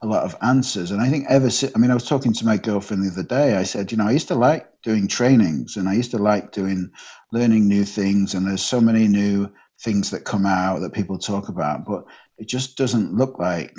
[0.00, 0.90] a lot of answers.
[0.90, 3.22] And I think ever since, I mean, I was talking to my girlfriend the other
[3.22, 3.56] day.
[3.56, 6.52] I said, you know, I used to like doing trainings, and I used to like
[6.52, 6.90] doing
[7.32, 11.48] learning new things, and there's so many new things that come out that people talk
[11.48, 12.04] about, but
[12.38, 13.72] it just doesn't look like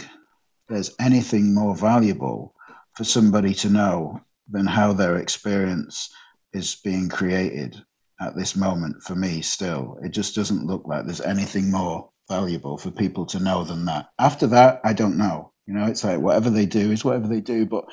[0.67, 2.53] there's anything more valuable
[2.95, 6.09] for somebody to know than how their experience
[6.53, 7.75] is being created
[8.21, 9.97] at this moment for me still.
[10.03, 14.09] It just doesn't look like there's anything more valuable for people to know than that.
[14.19, 15.51] After that, I don't know.
[15.69, 17.67] You know, it's like whatever they do is whatever they do.
[17.67, 17.85] But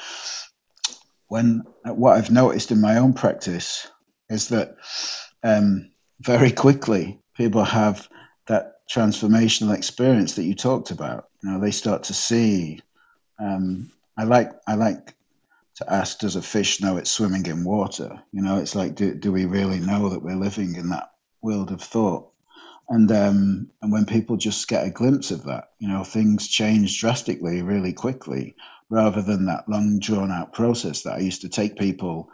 [1.29, 3.87] when what I've noticed in my own practice
[4.31, 4.77] is that
[5.43, 8.09] um, very quickly people have
[8.47, 11.29] that transformational experience that you talked about.
[11.43, 12.81] You know, they start to see.
[13.39, 15.15] Um, I like I like
[15.75, 18.23] to ask, does a fish know it's swimming in water?
[18.33, 21.11] You know, it's like, do, do we really know that we're living in that
[21.43, 22.31] world of thought?
[22.89, 27.01] And um, and when people just get a glimpse of that, you know, things change
[27.01, 28.55] drastically, really quickly,
[28.91, 32.29] rather than that long drawn out process that I used to take people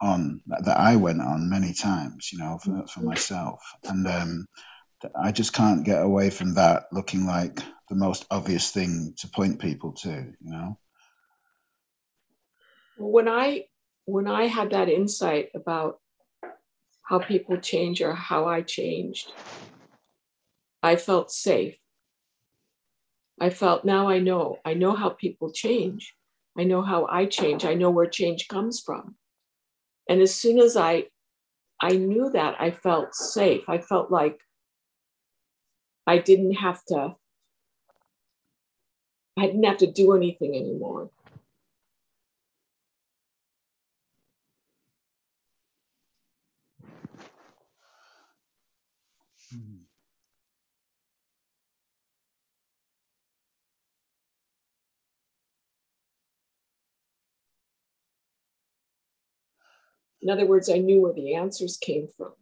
[0.00, 3.60] on that I went on many times, you know, for, for myself.
[3.84, 4.46] And um,
[5.20, 7.58] I just can't get away from that looking like
[7.88, 10.78] the most obvious thing to point people to, you know
[12.96, 13.66] when I
[14.04, 16.00] when I had that insight about
[17.02, 19.32] how people change or how I changed,
[20.86, 21.76] I felt safe.
[23.40, 24.58] I felt now I know.
[24.64, 26.14] I know how people change.
[26.56, 27.64] I know how I change.
[27.64, 29.16] I know where change comes from.
[30.08, 31.06] And as soon as I
[31.80, 33.68] I knew that, I felt safe.
[33.68, 34.38] I felt like
[36.06, 37.16] I didn't have to
[39.36, 41.10] I didn't have to do anything anymore.
[60.26, 62.32] In other words, I knew where the answers came from.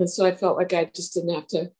[0.00, 1.70] And so I felt like I just didn't have to,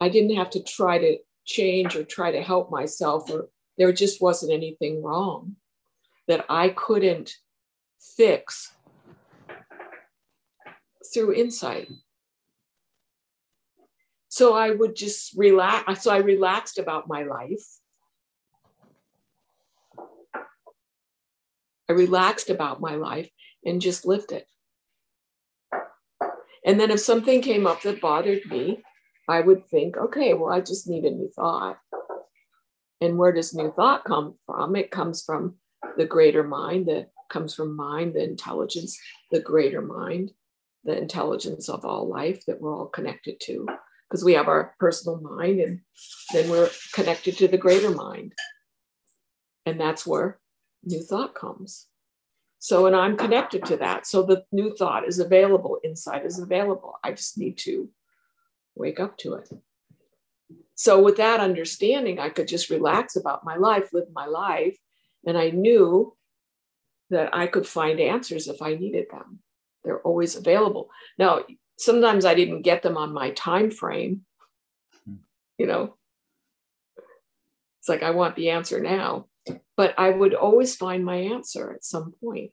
[0.00, 4.22] I didn't have to try to change or try to help myself, or there just
[4.22, 5.56] wasn't anything wrong
[6.28, 7.34] that I couldn't
[7.98, 8.72] fix
[11.12, 11.88] through insight.
[14.28, 16.04] So I would just relax.
[16.04, 17.66] So I relaxed about my life.
[21.88, 23.30] I relaxed about my life
[23.64, 24.46] and just lived it.
[26.64, 28.82] And then if something came up that bothered me,
[29.28, 31.78] I would think, okay, well, I just need a new thought.
[33.00, 34.74] And where does new thought come from?
[34.74, 35.56] It comes from
[35.96, 38.98] the greater mind, that comes from mind, the intelligence,
[39.30, 40.32] the greater mind,
[40.84, 43.66] the intelligence of all life that we're all connected to.
[44.08, 45.80] Because we have our personal mind and
[46.32, 48.32] then we're connected to the greater mind.
[49.66, 50.38] And that's where
[50.84, 51.86] new thought comes.
[52.58, 54.06] So, and I'm connected to that.
[54.06, 56.94] So the new thought is available, insight is available.
[57.04, 57.90] I just need to
[58.74, 59.48] wake up to it.
[60.74, 64.76] So, with that understanding, I could just relax about my life, live my life.
[65.24, 66.16] And I knew
[67.10, 69.40] that I could find answers if I needed them.
[69.84, 70.90] They're always available.
[71.18, 71.44] Now,
[71.78, 74.22] sometimes I didn't get them on my time frame.
[75.04, 75.16] Hmm.
[75.58, 75.96] You know,
[77.78, 79.26] it's like I want the answer now
[79.76, 82.52] but I would always find my answer at some point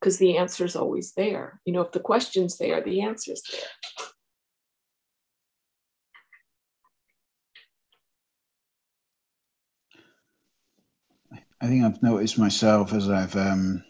[0.00, 1.60] because the answer is always there.
[1.64, 3.60] You know, if the question's there, the answer's there.
[11.60, 13.82] I think I've noticed myself as I've um,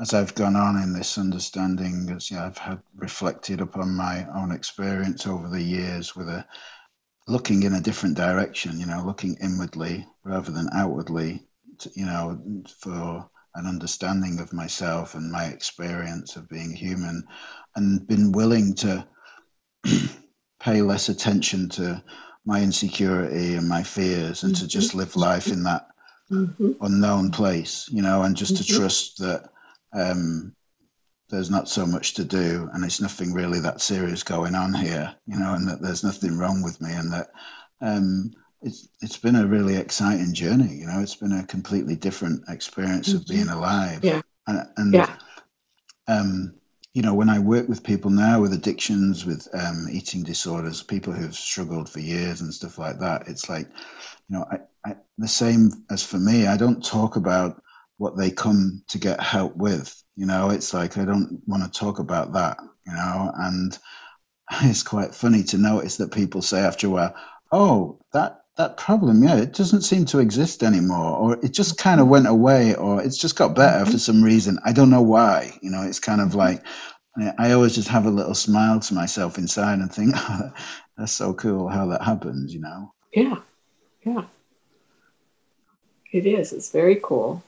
[0.00, 4.50] as I've gone on in this understanding, as yeah, I've had reflected upon my own
[4.50, 6.44] experience over the years with a
[7.26, 11.46] looking in a different direction, you know, looking inwardly rather than outwardly,
[11.78, 17.24] to, you know, for an understanding of myself and my experience of being human,
[17.76, 19.06] and been willing to
[20.60, 22.02] pay less attention to
[22.44, 24.64] my insecurity and my fears and mm-hmm.
[24.64, 25.86] to just live life in that
[26.30, 26.72] mm-hmm.
[26.80, 28.64] unknown place, you know, and just mm-hmm.
[28.64, 29.48] to trust that
[29.92, 30.54] um,
[31.30, 35.14] there's not so much to do and it's nothing really that serious going on here,
[35.26, 37.28] you know, and that there's nothing wrong with me and that
[37.80, 42.44] um, it's it's been a really exciting journey, you know, it's been a completely different
[42.48, 43.18] experience mm-hmm.
[43.18, 44.02] of being alive.
[44.02, 44.22] Yeah.
[44.46, 45.16] And, and yeah.
[46.08, 46.54] um,
[46.94, 51.12] you know, when I work with people now with addictions, with um, eating disorders, people
[51.12, 53.66] who've struggled for years and stuff like that, it's like,
[54.28, 54.58] you know, I,
[54.88, 57.60] I, the same as for me, I don't talk about
[57.98, 60.02] what they come to get help with.
[60.16, 63.78] You know, it's like I don't want to talk about that, you know, and
[64.62, 67.14] it's quite funny to notice that people say after a while,
[67.52, 72.00] oh, that that problem, yeah, it doesn't seem to exist anymore, or it just kind
[72.00, 73.92] of went away, or it's just got better mm-hmm.
[73.92, 74.60] for some reason.
[74.64, 75.58] I don't know why.
[75.60, 76.62] You know, it's kind of like
[77.38, 80.52] I always just have a little smile to myself inside and think, oh,
[80.98, 82.92] that's so cool how that happens, you know?
[83.12, 83.36] Yeah,
[84.04, 84.24] yeah.
[86.12, 86.52] It is.
[86.52, 87.42] It's very cool.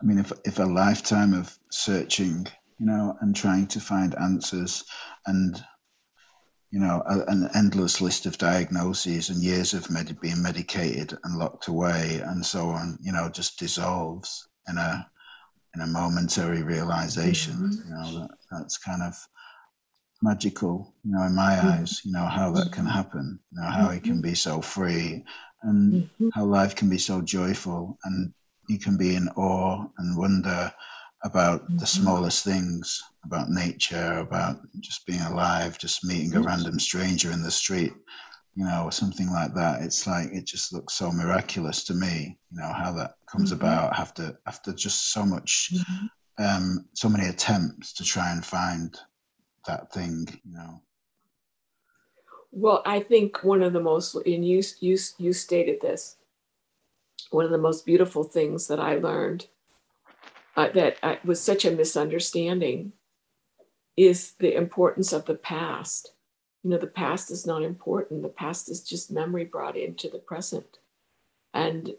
[0.00, 2.46] I mean, if if a lifetime of searching,
[2.78, 4.84] you know, and trying to find answers,
[5.26, 5.62] and
[6.70, 11.38] you know, a, an endless list of diagnoses and years of med- being medicated and
[11.38, 15.08] locked away and so on, you know, just dissolves in a
[15.74, 17.54] in a momentary realization.
[17.54, 17.88] Mm-hmm.
[17.88, 19.14] You know, that, that's kind of
[20.22, 21.68] magical, you know, in my mm-hmm.
[21.68, 22.92] eyes, you know, how that can mm-hmm.
[22.92, 24.22] happen, you know, how it can mm-hmm.
[24.22, 25.24] be so free
[25.62, 26.28] and mm-hmm.
[26.34, 28.32] how life can be so joyful and
[28.68, 30.72] you can be in awe and wonder
[31.24, 31.78] about mm-hmm.
[31.78, 37.42] the smallest things, about nature, about just being alive, just meeting a random stranger in
[37.42, 37.92] the street,
[38.54, 39.82] you know, or something like that.
[39.82, 43.60] It's like it just looks so miraculous to me, you know, how that comes mm-hmm.
[43.60, 46.44] about after after just so much, mm-hmm.
[46.44, 48.98] um, so many attempts to try and find
[49.66, 50.80] that thing, you know.
[52.52, 56.16] Well, I think one of the most, and you you you stated this
[57.30, 59.46] one of the most beautiful things that I learned
[60.56, 62.92] uh, that was such a misunderstanding
[63.96, 66.12] is the importance of the past.
[66.62, 68.22] You know, the past is not important.
[68.22, 70.78] The past is just memory brought into the present.
[71.54, 71.94] And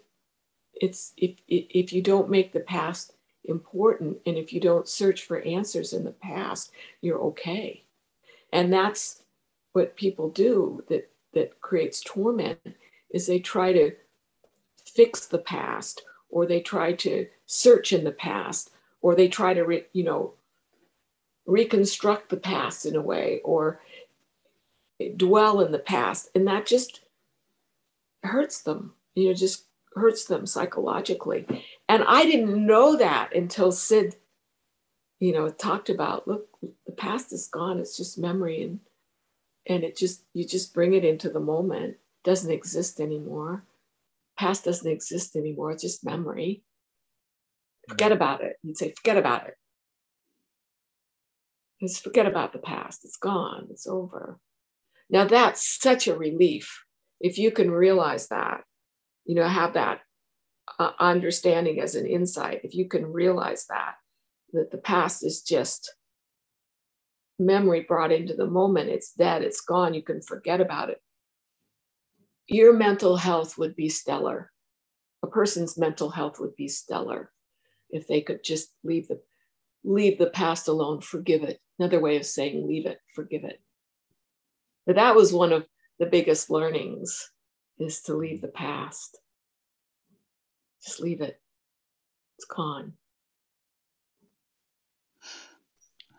[0.74, 3.14] it's if if you don't make the past
[3.46, 7.84] important and if you don't search for answers in the past, you're okay.
[8.52, 9.24] And that's
[9.74, 12.60] what people do that that creates torment
[13.12, 13.92] is they try to
[14.98, 18.72] fix the past or they try to search in the past
[19.02, 20.34] or they try to re, you know
[21.46, 23.80] reconstruct the past in a way or
[25.16, 27.02] dwell in the past and that just
[28.24, 29.68] hurts them you know just
[29.98, 31.46] hurts them psychologically.
[31.90, 34.16] And I didn't know that until Syd,
[35.20, 36.48] you know, talked about look,
[36.86, 38.80] the past is gone, it's just memory and
[39.66, 41.98] and it just you just bring it into the moment.
[42.24, 43.64] Doesn't exist anymore.
[44.38, 46.64] Past doesn't exist anymore, it's just memory.
[47.90, 48.58] Forget about it.
[48.64, 49.56] You'd say, forget about it.
[51.82, 53.06] Just forget about the past.
[53.06, 53.68] It's gone.
[53.70, 54.40] It's over.
[55.10, 56.84] Now that's such a relief
[57.20, 58.62] if you can realize that,
[59.26, 60.02] you know, have that
[60.80, 62.62] uh, understanding as an insight.
[62.64, 63.96] If you can realize that,
[64.54, 65.94] that the past is just
[67.40, 71.02] memory brought into the moment, it's dead, it's gone, you can forget about it.
[72.48, 74.52] Your mental health would be stellar.
[75.24, 77.32] A person's mental health would be stellar
[77.90, 79.22] if they could just leave the
[79.84, 81.62] leave the past alone, forgive it.
[81.80, 83.62] Another way of saying leave it, forgive it.
[84.86, 85.66] But that was one of
[86.00, 87.32] the biggest learnings
[87.80, 89.18] is to leave the past.
[90.84, 91.40] Just leave it.
[92.38, 92.94] It's gone.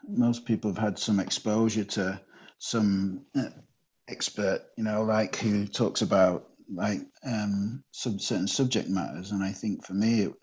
[0.08, 2.20] Most people have had some exposure to
[2.58, 3.50] some uh,
[4.08, 9.52] expert, you know, like who talks about like um, some certain subject matters, and I
[9.52, 10.34] think for me, it,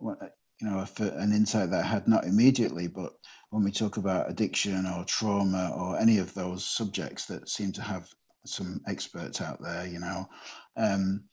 [0.00, 3.12] you know, an insight that I had not immediately, but
[3.50, 7.82] when we talk about addiction or trauma or any of those subjects that seem to
[7.82, 8.08] have
[8.44, 10.28] some experts out there, you know,
[10.76, 11.24] um,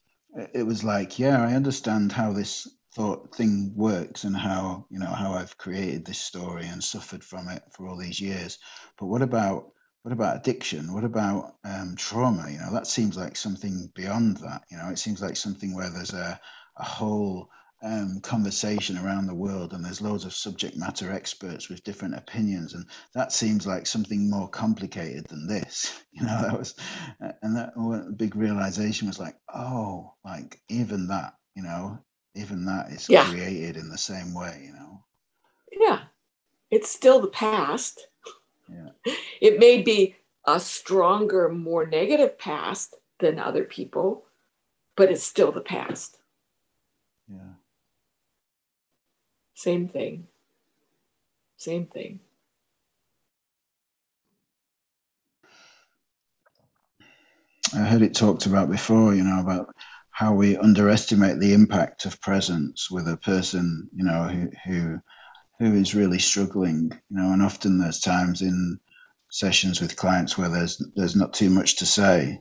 [0.54, 5.06] it was like, yeah, I understand how this thought thing works and how you know
[5.06, 8.58] how I've created this story and suffered from it for all these years.
[8.98, 9.72] But what about
[10.06, 10.94] what about addiction?
[10.94, 12.48] What about um, trauma?
[12.48, 14.62] You know, that seems like something beyond that.
[14.70, 16.38] You know, it seems like something where there's a
[16.76, 17.50] a whole
[17.82, 22.74] um, conversation around the world, and there's loads of subject matter experts with different opinions,
[22.74, 26.00] and that seems like something more complicated than this.
[26.12, 26.74] You know, that was,
[27.42, 31.98] and that big realization was like, oh, like even that, you know,
[32.36, 33.24] even that is yeah.
[33.28, 34.62] created in the same way.
[34.66, 35.04] You know.
[35.72, 36.02] Yeah,
[36.70, 38.06] it's still the past.
[38.68, 39.14] Yeah.
[39.40, 44.24] It may be a stronger, more negative past than other people,
[44.96, 46.18] but it's still the past.
[47.28, 47.54] Yeah.
[49.54, 50.26] Same thing.
[51.56, 52.20] Same thing.
[57.74, 59.74] I heard it talked about before, you know, about
[60.10, 65.00] how we underestimate the impact of presence with a person, you know, who who
[65.58, 68.78] who is really struggling, you know, and often there's times in
[69.30, 72.40] sessions with clients where there's there's not too much to say,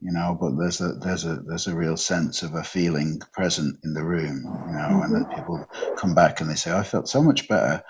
[0.00, 3.78] you know, but there's a there's a there's a real sense of a feeling present
[3.84, 5.02] in the room, you know, mm-hmm.
[5.02, 7.82] and then people come back and they say, I felt so much better,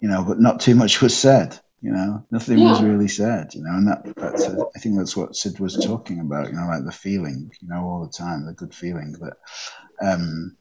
[0.00, 2.70] you know, but not too much was said, you know, nothing yeah.
[2.70, 5.76] was really said, you know, and that that's a, I think that's what Syd was
[5.76, 9.12] talking about, you know, like the feeling, you know, all the time, the good feeling
[9.20, 9.36] that
[10.02, 10.56] um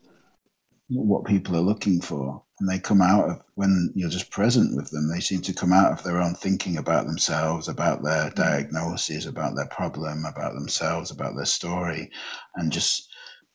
[0.90, 4.90] what people are looking for and they come out of when you're just present with
[4.92, 8.36] them they seem to come out of their own thinking about themselves about their mm.
[8.36, 12.10] diagnosis about their problem about themselves about their story
[12.56, 13.09] and just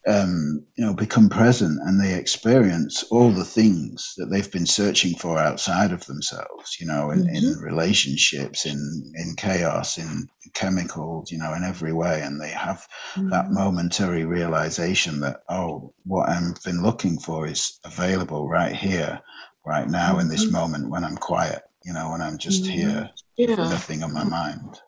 [0.07, 5.15] um, you know, become present and they experience all the things that they've been searching
[5.15, 7.35] for outside of themselves, you know, in, mm-hmm.
[7.35, 12.21] in relationships, in, in chaos, in chemicals, you know, in every way.
[12.21, 13.31] And they have mm-hmm.
[13.31, 19.23] that momentary realization that, oh, what I've been looking for is available right here,
[19.65, 20.21] right now, mm-hmm.
[20.21, 20.55] in this mm-hmm.
[20.55, 22.73] moment when I'm quiet, you know, when I'm just mm-hmm.
[22.73, 23.55] here, yeah.
[23.55, 24.81] nothing on my mind.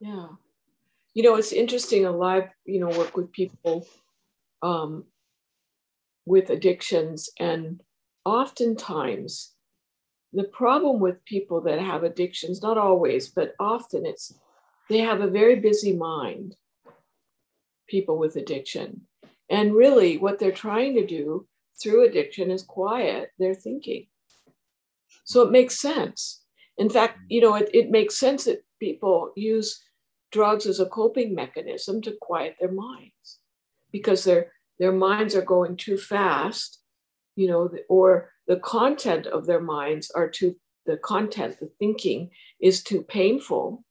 [0.00, 0.28] Yeah.
[1.12, 2.06] You know, it's interesting.
[2.06, 3.86] A lot, you know, work with people
[4.62, 5.04] um,
[6.26, 7.30] with addictions.
[7.38, 7.82] And
[8.24, 9.54] oftentimes,
[10.32, 14.34] the problem with people that have addictions, not always, but often it's
[14.90, 16.56] they have a very busy mind,
[17.88, 19.02] people with addiction.
[19.50, 21.46] And really, what they're trying to do
[21.82, 24.06] through addiction is quiet their thinking.
[25.24, 26.42] So it makes sense.
[26.78, 29.82] In fact, you know, it, it makes sense that people use
[30.32, 33.40] drugs as a coping mechanism to quiet their minds
[33.98, 36.80] because their their minds are going too fast,
[37.36, 42.30] you know, or the content of their minds are too the content, the thinking
[42.60, 43.84] is too painful.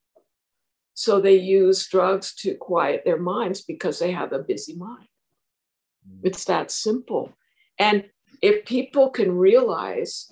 [0.95, 5.08] So they use drugs to quiet their minds because they have a busy mind.
[6.10, 6.22] Mm.
[6.24, 7.34] It's that simple.
[7.78, 8.05] And
[8.41, 10.32] if people can realize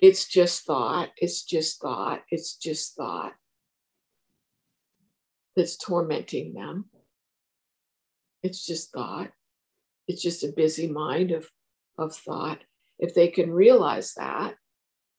[0.00, 3.34] it's just thought, it's just thought, it's just thought
[5.54, 6.86] that's tormenting them,
[8.44, 9.30] it's just thought.
[10.06, 11.50] It's just a busy mind of,
[11.96, 12.58] of thought.
[12.98, 14.56] If they can realize that,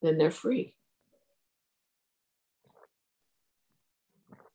[0.04, 0.76] then they're free.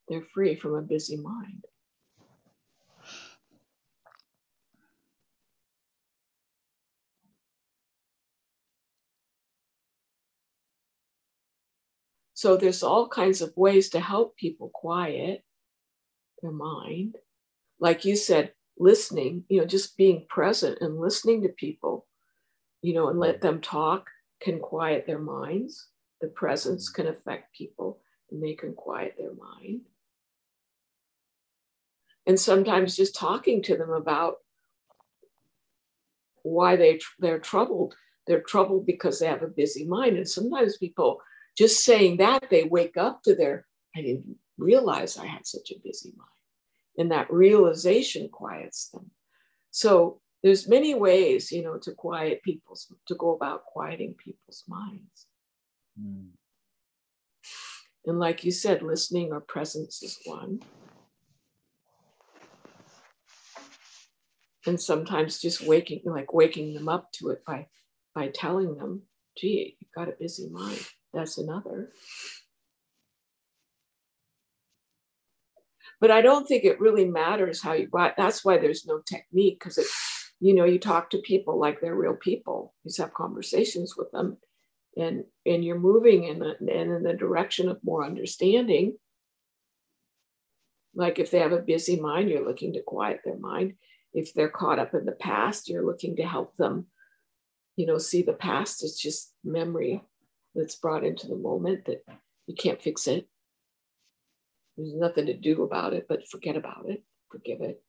[0.08, 1.64] They're free from a busy mind.
[12.34, 15.42] So there's all kinds of ways to help people quiet
[16.40, 17.16] their mind.
[17.80, 22.06] Like you said, listening, you know, just being present and listening to people,
[22.82, 24.08] you know, and let them talk
[24.40, 25.88] can quiet their minds.
[26.20, 27.02] The presence mm-hmm.
[27.02, 28.00] can affect people
[28.30, 29.82] and they can quiet their mind.
[32.26, 34.36] And sometimes just talking to them about
[36.42, 37.94] why they, they're troubled.
[38.26, 40.16] They're troubled because they have a busy mind.
[40.16, 41.20] And sometimes people
[41.56, 43.66] just saying that, they wake up to their,
[43.96, 46.39] I didn't realize I had such a busy mind.
[47.00, 49.10] And that realization quiets them.
[49.70, 55.26] So there's many ways, you know, to quiet people's, to go about quieting people's minds.
[55.98, 56.28] Mm.
[58.04, 60.60] And like you said, listening or presence is one.
[64.66, 67.68] And sometimes just waking, like waking them up to it by
[68.14, 69.02] by telling them,
[69.36, 70.86] gee, you've got a busy mind.
[71.14, 71.92] That's another.
[76.00, 79.76] But I don't think it really matters how you that's why there's no technique, because
[79.78, 79.86] it,
[80.40, 82.74] you know, you talk to people like they're real people.
[82.84, 84.38] You have conversations with them
[84.96, 88.96] and and you're moving in the, and in the direction of more understanding.
[90.94, 93.74] Like if they have a busy mind you're looking to quiet their mind.
[94.12, 96.86] If they're caught up in the past you're looking to help them
[97.76, 100.02] you know see the past as just memory
[100.54, 102.02] that's brought into the moment that
[102.46, 103.28] you can't fix it
[104.80, 107.82] there's nothing to do about it but forget about it forgive it.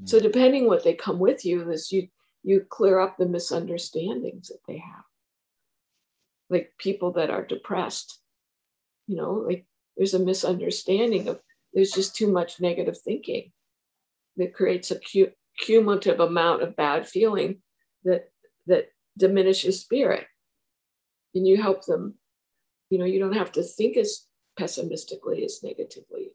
[0.00, 0.06] Mm-hmm.
[0.06, 2.08] so depending what they come with you is you
[2.42, 5.04] you clear up the misunderstandings that they have.
[6.48, 8.18] Like people that are depressed
[9.06, 11.40] you know like there's a misunderstanding of
[11.74, 13.52] there's just too much negative thinking
[14.36, 17.60] that creates a cu- cumulative amount of bad feeling
[18.04, 18.30] that
[18.66, 18.86] that
[19.18, 20.26] diminishes spirit.
[21.34, 22.14] And you help them
[22.90, 24.26] you know you don't have to think as
[24.58, 26.32] pessimistically as negatively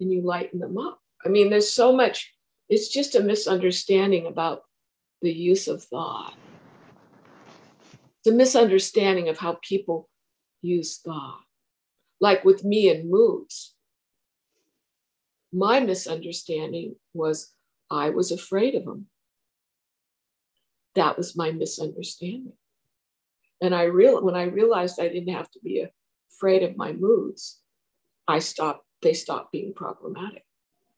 [0.00, 2.32] and you lighten them up i mean there's so much
[2.68, 4.62] it's just a misunderstanding about
[5.22, 6.34] the use of thought
[8.24, 10.08] it's a misunderstanding of how people
[10.62, 11.42] use thought.
[12.20, 13.74] Like with me and moods,
[15.52, 17.52] my misunderstanding was
[17.90, 19.08] I was afraid of them.
[20.94, 22.54] That was my misunderstanding.
[23.60, 25.84] And I real when I realized I didn't have to be
[26.34, 27.60] afraid of my moods,
[28.26, 30.44] I stopped, they stopped being problematic.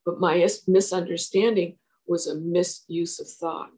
[0.04, 3.70] But my misunderstanding was a misuse of thought.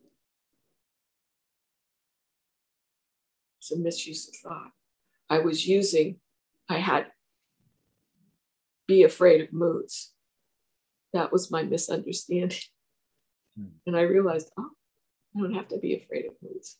[3.60, 4.70] It's a misuse of thought.
[5.30, 6.16] I was using,
[6.68, 7.06] I had
[8.86, 10.14] be afraid of moods.
[11.12, 12.58] That was my misunderstanding.
[13.56, 13.66] Hmm.
[13.86, 14.70] And I realized, oh,
[15.36, 16.78] I don't have to be afraid of moods.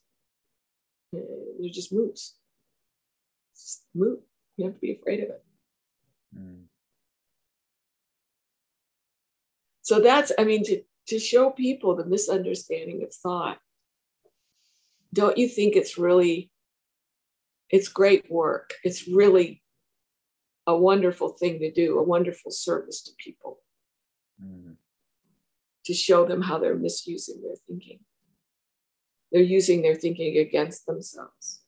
[1.14, 1.20] Uh,
[1.58, 2.36] they're just moods.
[3.54, 4.18] Just mood.
[4.58, 5.44] You have to be afraid of it.
[6.34, 6.62] Hmm.
[9.80, 13.58] So that's, I mean, to, to show people the misunderstanding of thought,
[15.14, 16.50] don't you think it's really
[17.70, 18.74] it's great work.
[18.82, 19.62] It's really
[20.66, 23.60] a wonderful thing to do, a wonderful service to people
[24.42, 24.72] mm-hmm.
[25.86, 28.00] to show them how they're misusing their thinking.
[29.32, 31.62] They're using their thinking against themselves.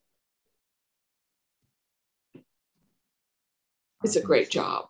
[4.02, 4.88] It's a great job.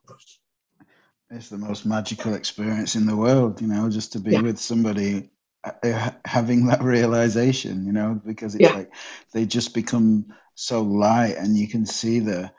[1.31, 4.41] It's the most magical experience in the world, you know, just to be yeah.
[4.41, 5.31] with somebody
[5.65, 8.75] uh, having that realization, you know, because it's yeah.
[8.75, 8.93] like
[9.33, 12.51] they just become so light and you can see the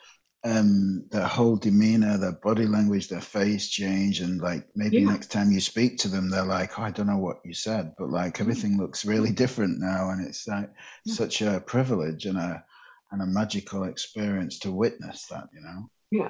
[0.43, 5.07] um their whole demeanor their body language their face change and like maybe yeah.
[5.07, 7.93] next time you speak to them they're like oh, i don't know what you said
[7.99, 8.41] but like mm-hmm.
[8.41, 10.71] everything looks really different now and it's like
[11.05, 11.13] yeah.
[11.13, 12.63] such a privilege and a
[13.11, 16.29] and a magical experience to witness that you know yeah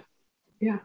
[0.62, 0.80] yeah.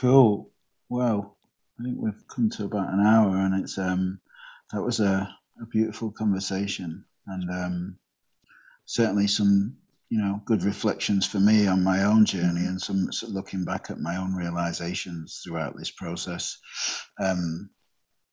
[0.00, 0.50] Cool.
[0.88, 1.36] Well
[1.78, 4.20] i think we've come to about an hour and it's um
[4.70, 7.96] that was a a beautiful conversation and um,
[8.86, 9.76] certainly some
[10.08, 14.00] you know good reflections for me on my own journey and some looking back at
[14.00, 16.58] my own realizations throughout this process.
[17.18, 17.70] Um,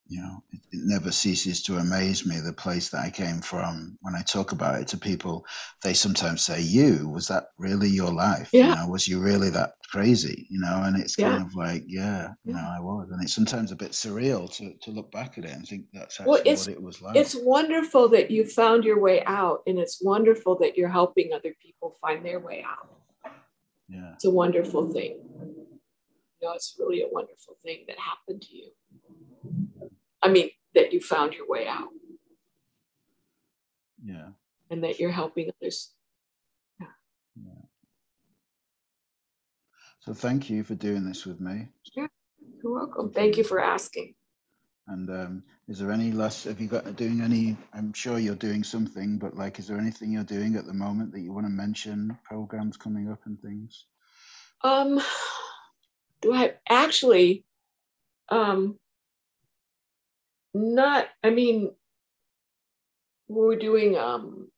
[0.10, 3.98] you know, it, it, never ceases to amaze me the place that I came from.
[4.02, 5.46] When I talk about it to people,
[5.84, 8.50] they sometimes say, "You was that really your life?
[8.54, 8.70] Yeah.
[8.70, 10.48] You know, was you really that crazy?
[10.50, 11.32] You know?" And it's yeah.
[11.32, 14.74] kind of like, yeah, you know, I was, and it's sometimes a bit surreal to
[14.82, 17.16] to look back at it and think that's actually well, what it was like.
[17.16, 21.54] It's wonderful that you found your way out, and it's wonderful that you're helping other
[21.62, 22.90] people find their way out.
[23.90, 25.20] Yeah, it's a wonderful thing.
[26.40, 28.70] You know, it's really a wonderful thing that happened to you.
[30.22, 31.90] I mean, that you found your way out.
[34.04, 34.30] Yeah.
[34.70, 35.92] and that you're helping others.
[36.80, 36.88] Yeah.
[40.00, 41.68] So thank you for doing this with me.
[41.96, 42.08] Yeah,
[42.64, 43.12] you're welcome.
[43.12, 44.16] Thank you for asking.
[44.88, 46.46] And um, is there any less?
[46.46, 47.58] Have you got doing any?
[47.74, 51.12] I'm sure you're doing something, but like, is there anything you're doing at the moment
[51.12, 52.18] that you want to mention?
[52.24, 53.86] Programs coming up and things.
[54.64, 55.02] Um,
[56.22, 57.44] do I actually?
[58.30, 58.80] Um,
[60.54, 61.08] not.
[61.24, 61.72] I mean,
[63.28, 64.50] we're doing um,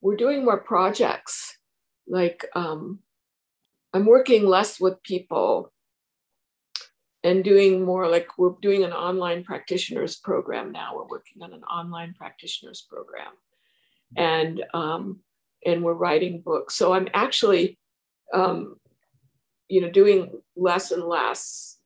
[0.00, 1.56] we're doing more projects.
[2.06, 3.00] Like um,
[3.92, 5.72] I'm working less with people
[7.24, 10.94] and doing more like we're doing an online practitioners program now.
[10.94, 13.32] We're working on an online practitioners program,
[14.16, 15.20] and um,
[15.64, 16.74] and we're writing books.
[16.74, 17.78] So I'm actually,
[18.32, 18.76] um,
[19.68, 21.78] you know, doing less and less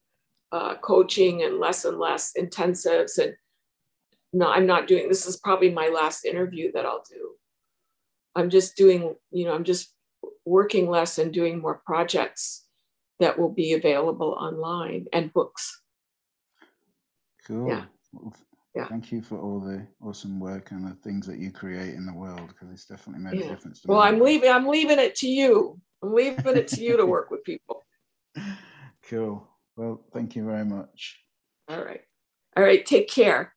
[0.51, 3.17] uh, coaching and less and less intensives.
[3.17, 3.33] And
[4.33, 5.07] no, I'm not doing.
[5.07, 7.31] This is probably my last interview that I'll do.
[8.35, 9.93] I'm just doing, you know, I'm just
[10.43, 12.65] working less and doing more projects
[13.19, 15.81] that will be available online and books.
[17.47, 17.67] Cool.
[17.67, 17.83] Yeah.
[18.11, 18.33] Well,
[18.75, 18.87] yeah.
[18.87, 22.13] Thank you for all the awesome work and the things that you create in the
[22.13, 23.45] world because it's definitely made yeah.
[23.45, 23.81] a difference.
[23.85, 24.07] well, me.
[24.07, 24.49] I'm leaving.
[24.49, 25.79] I'm leaving it to you.
[26.01, 27.83] I'm leaving it to you to work with people.
[29.09, 29.45] Cool.
[29.75, 31.19] Well, thank you very much.
[31.67, 31.99] All right.
[32.55, 32.85] All right.
[32.85, 33.52] Take care.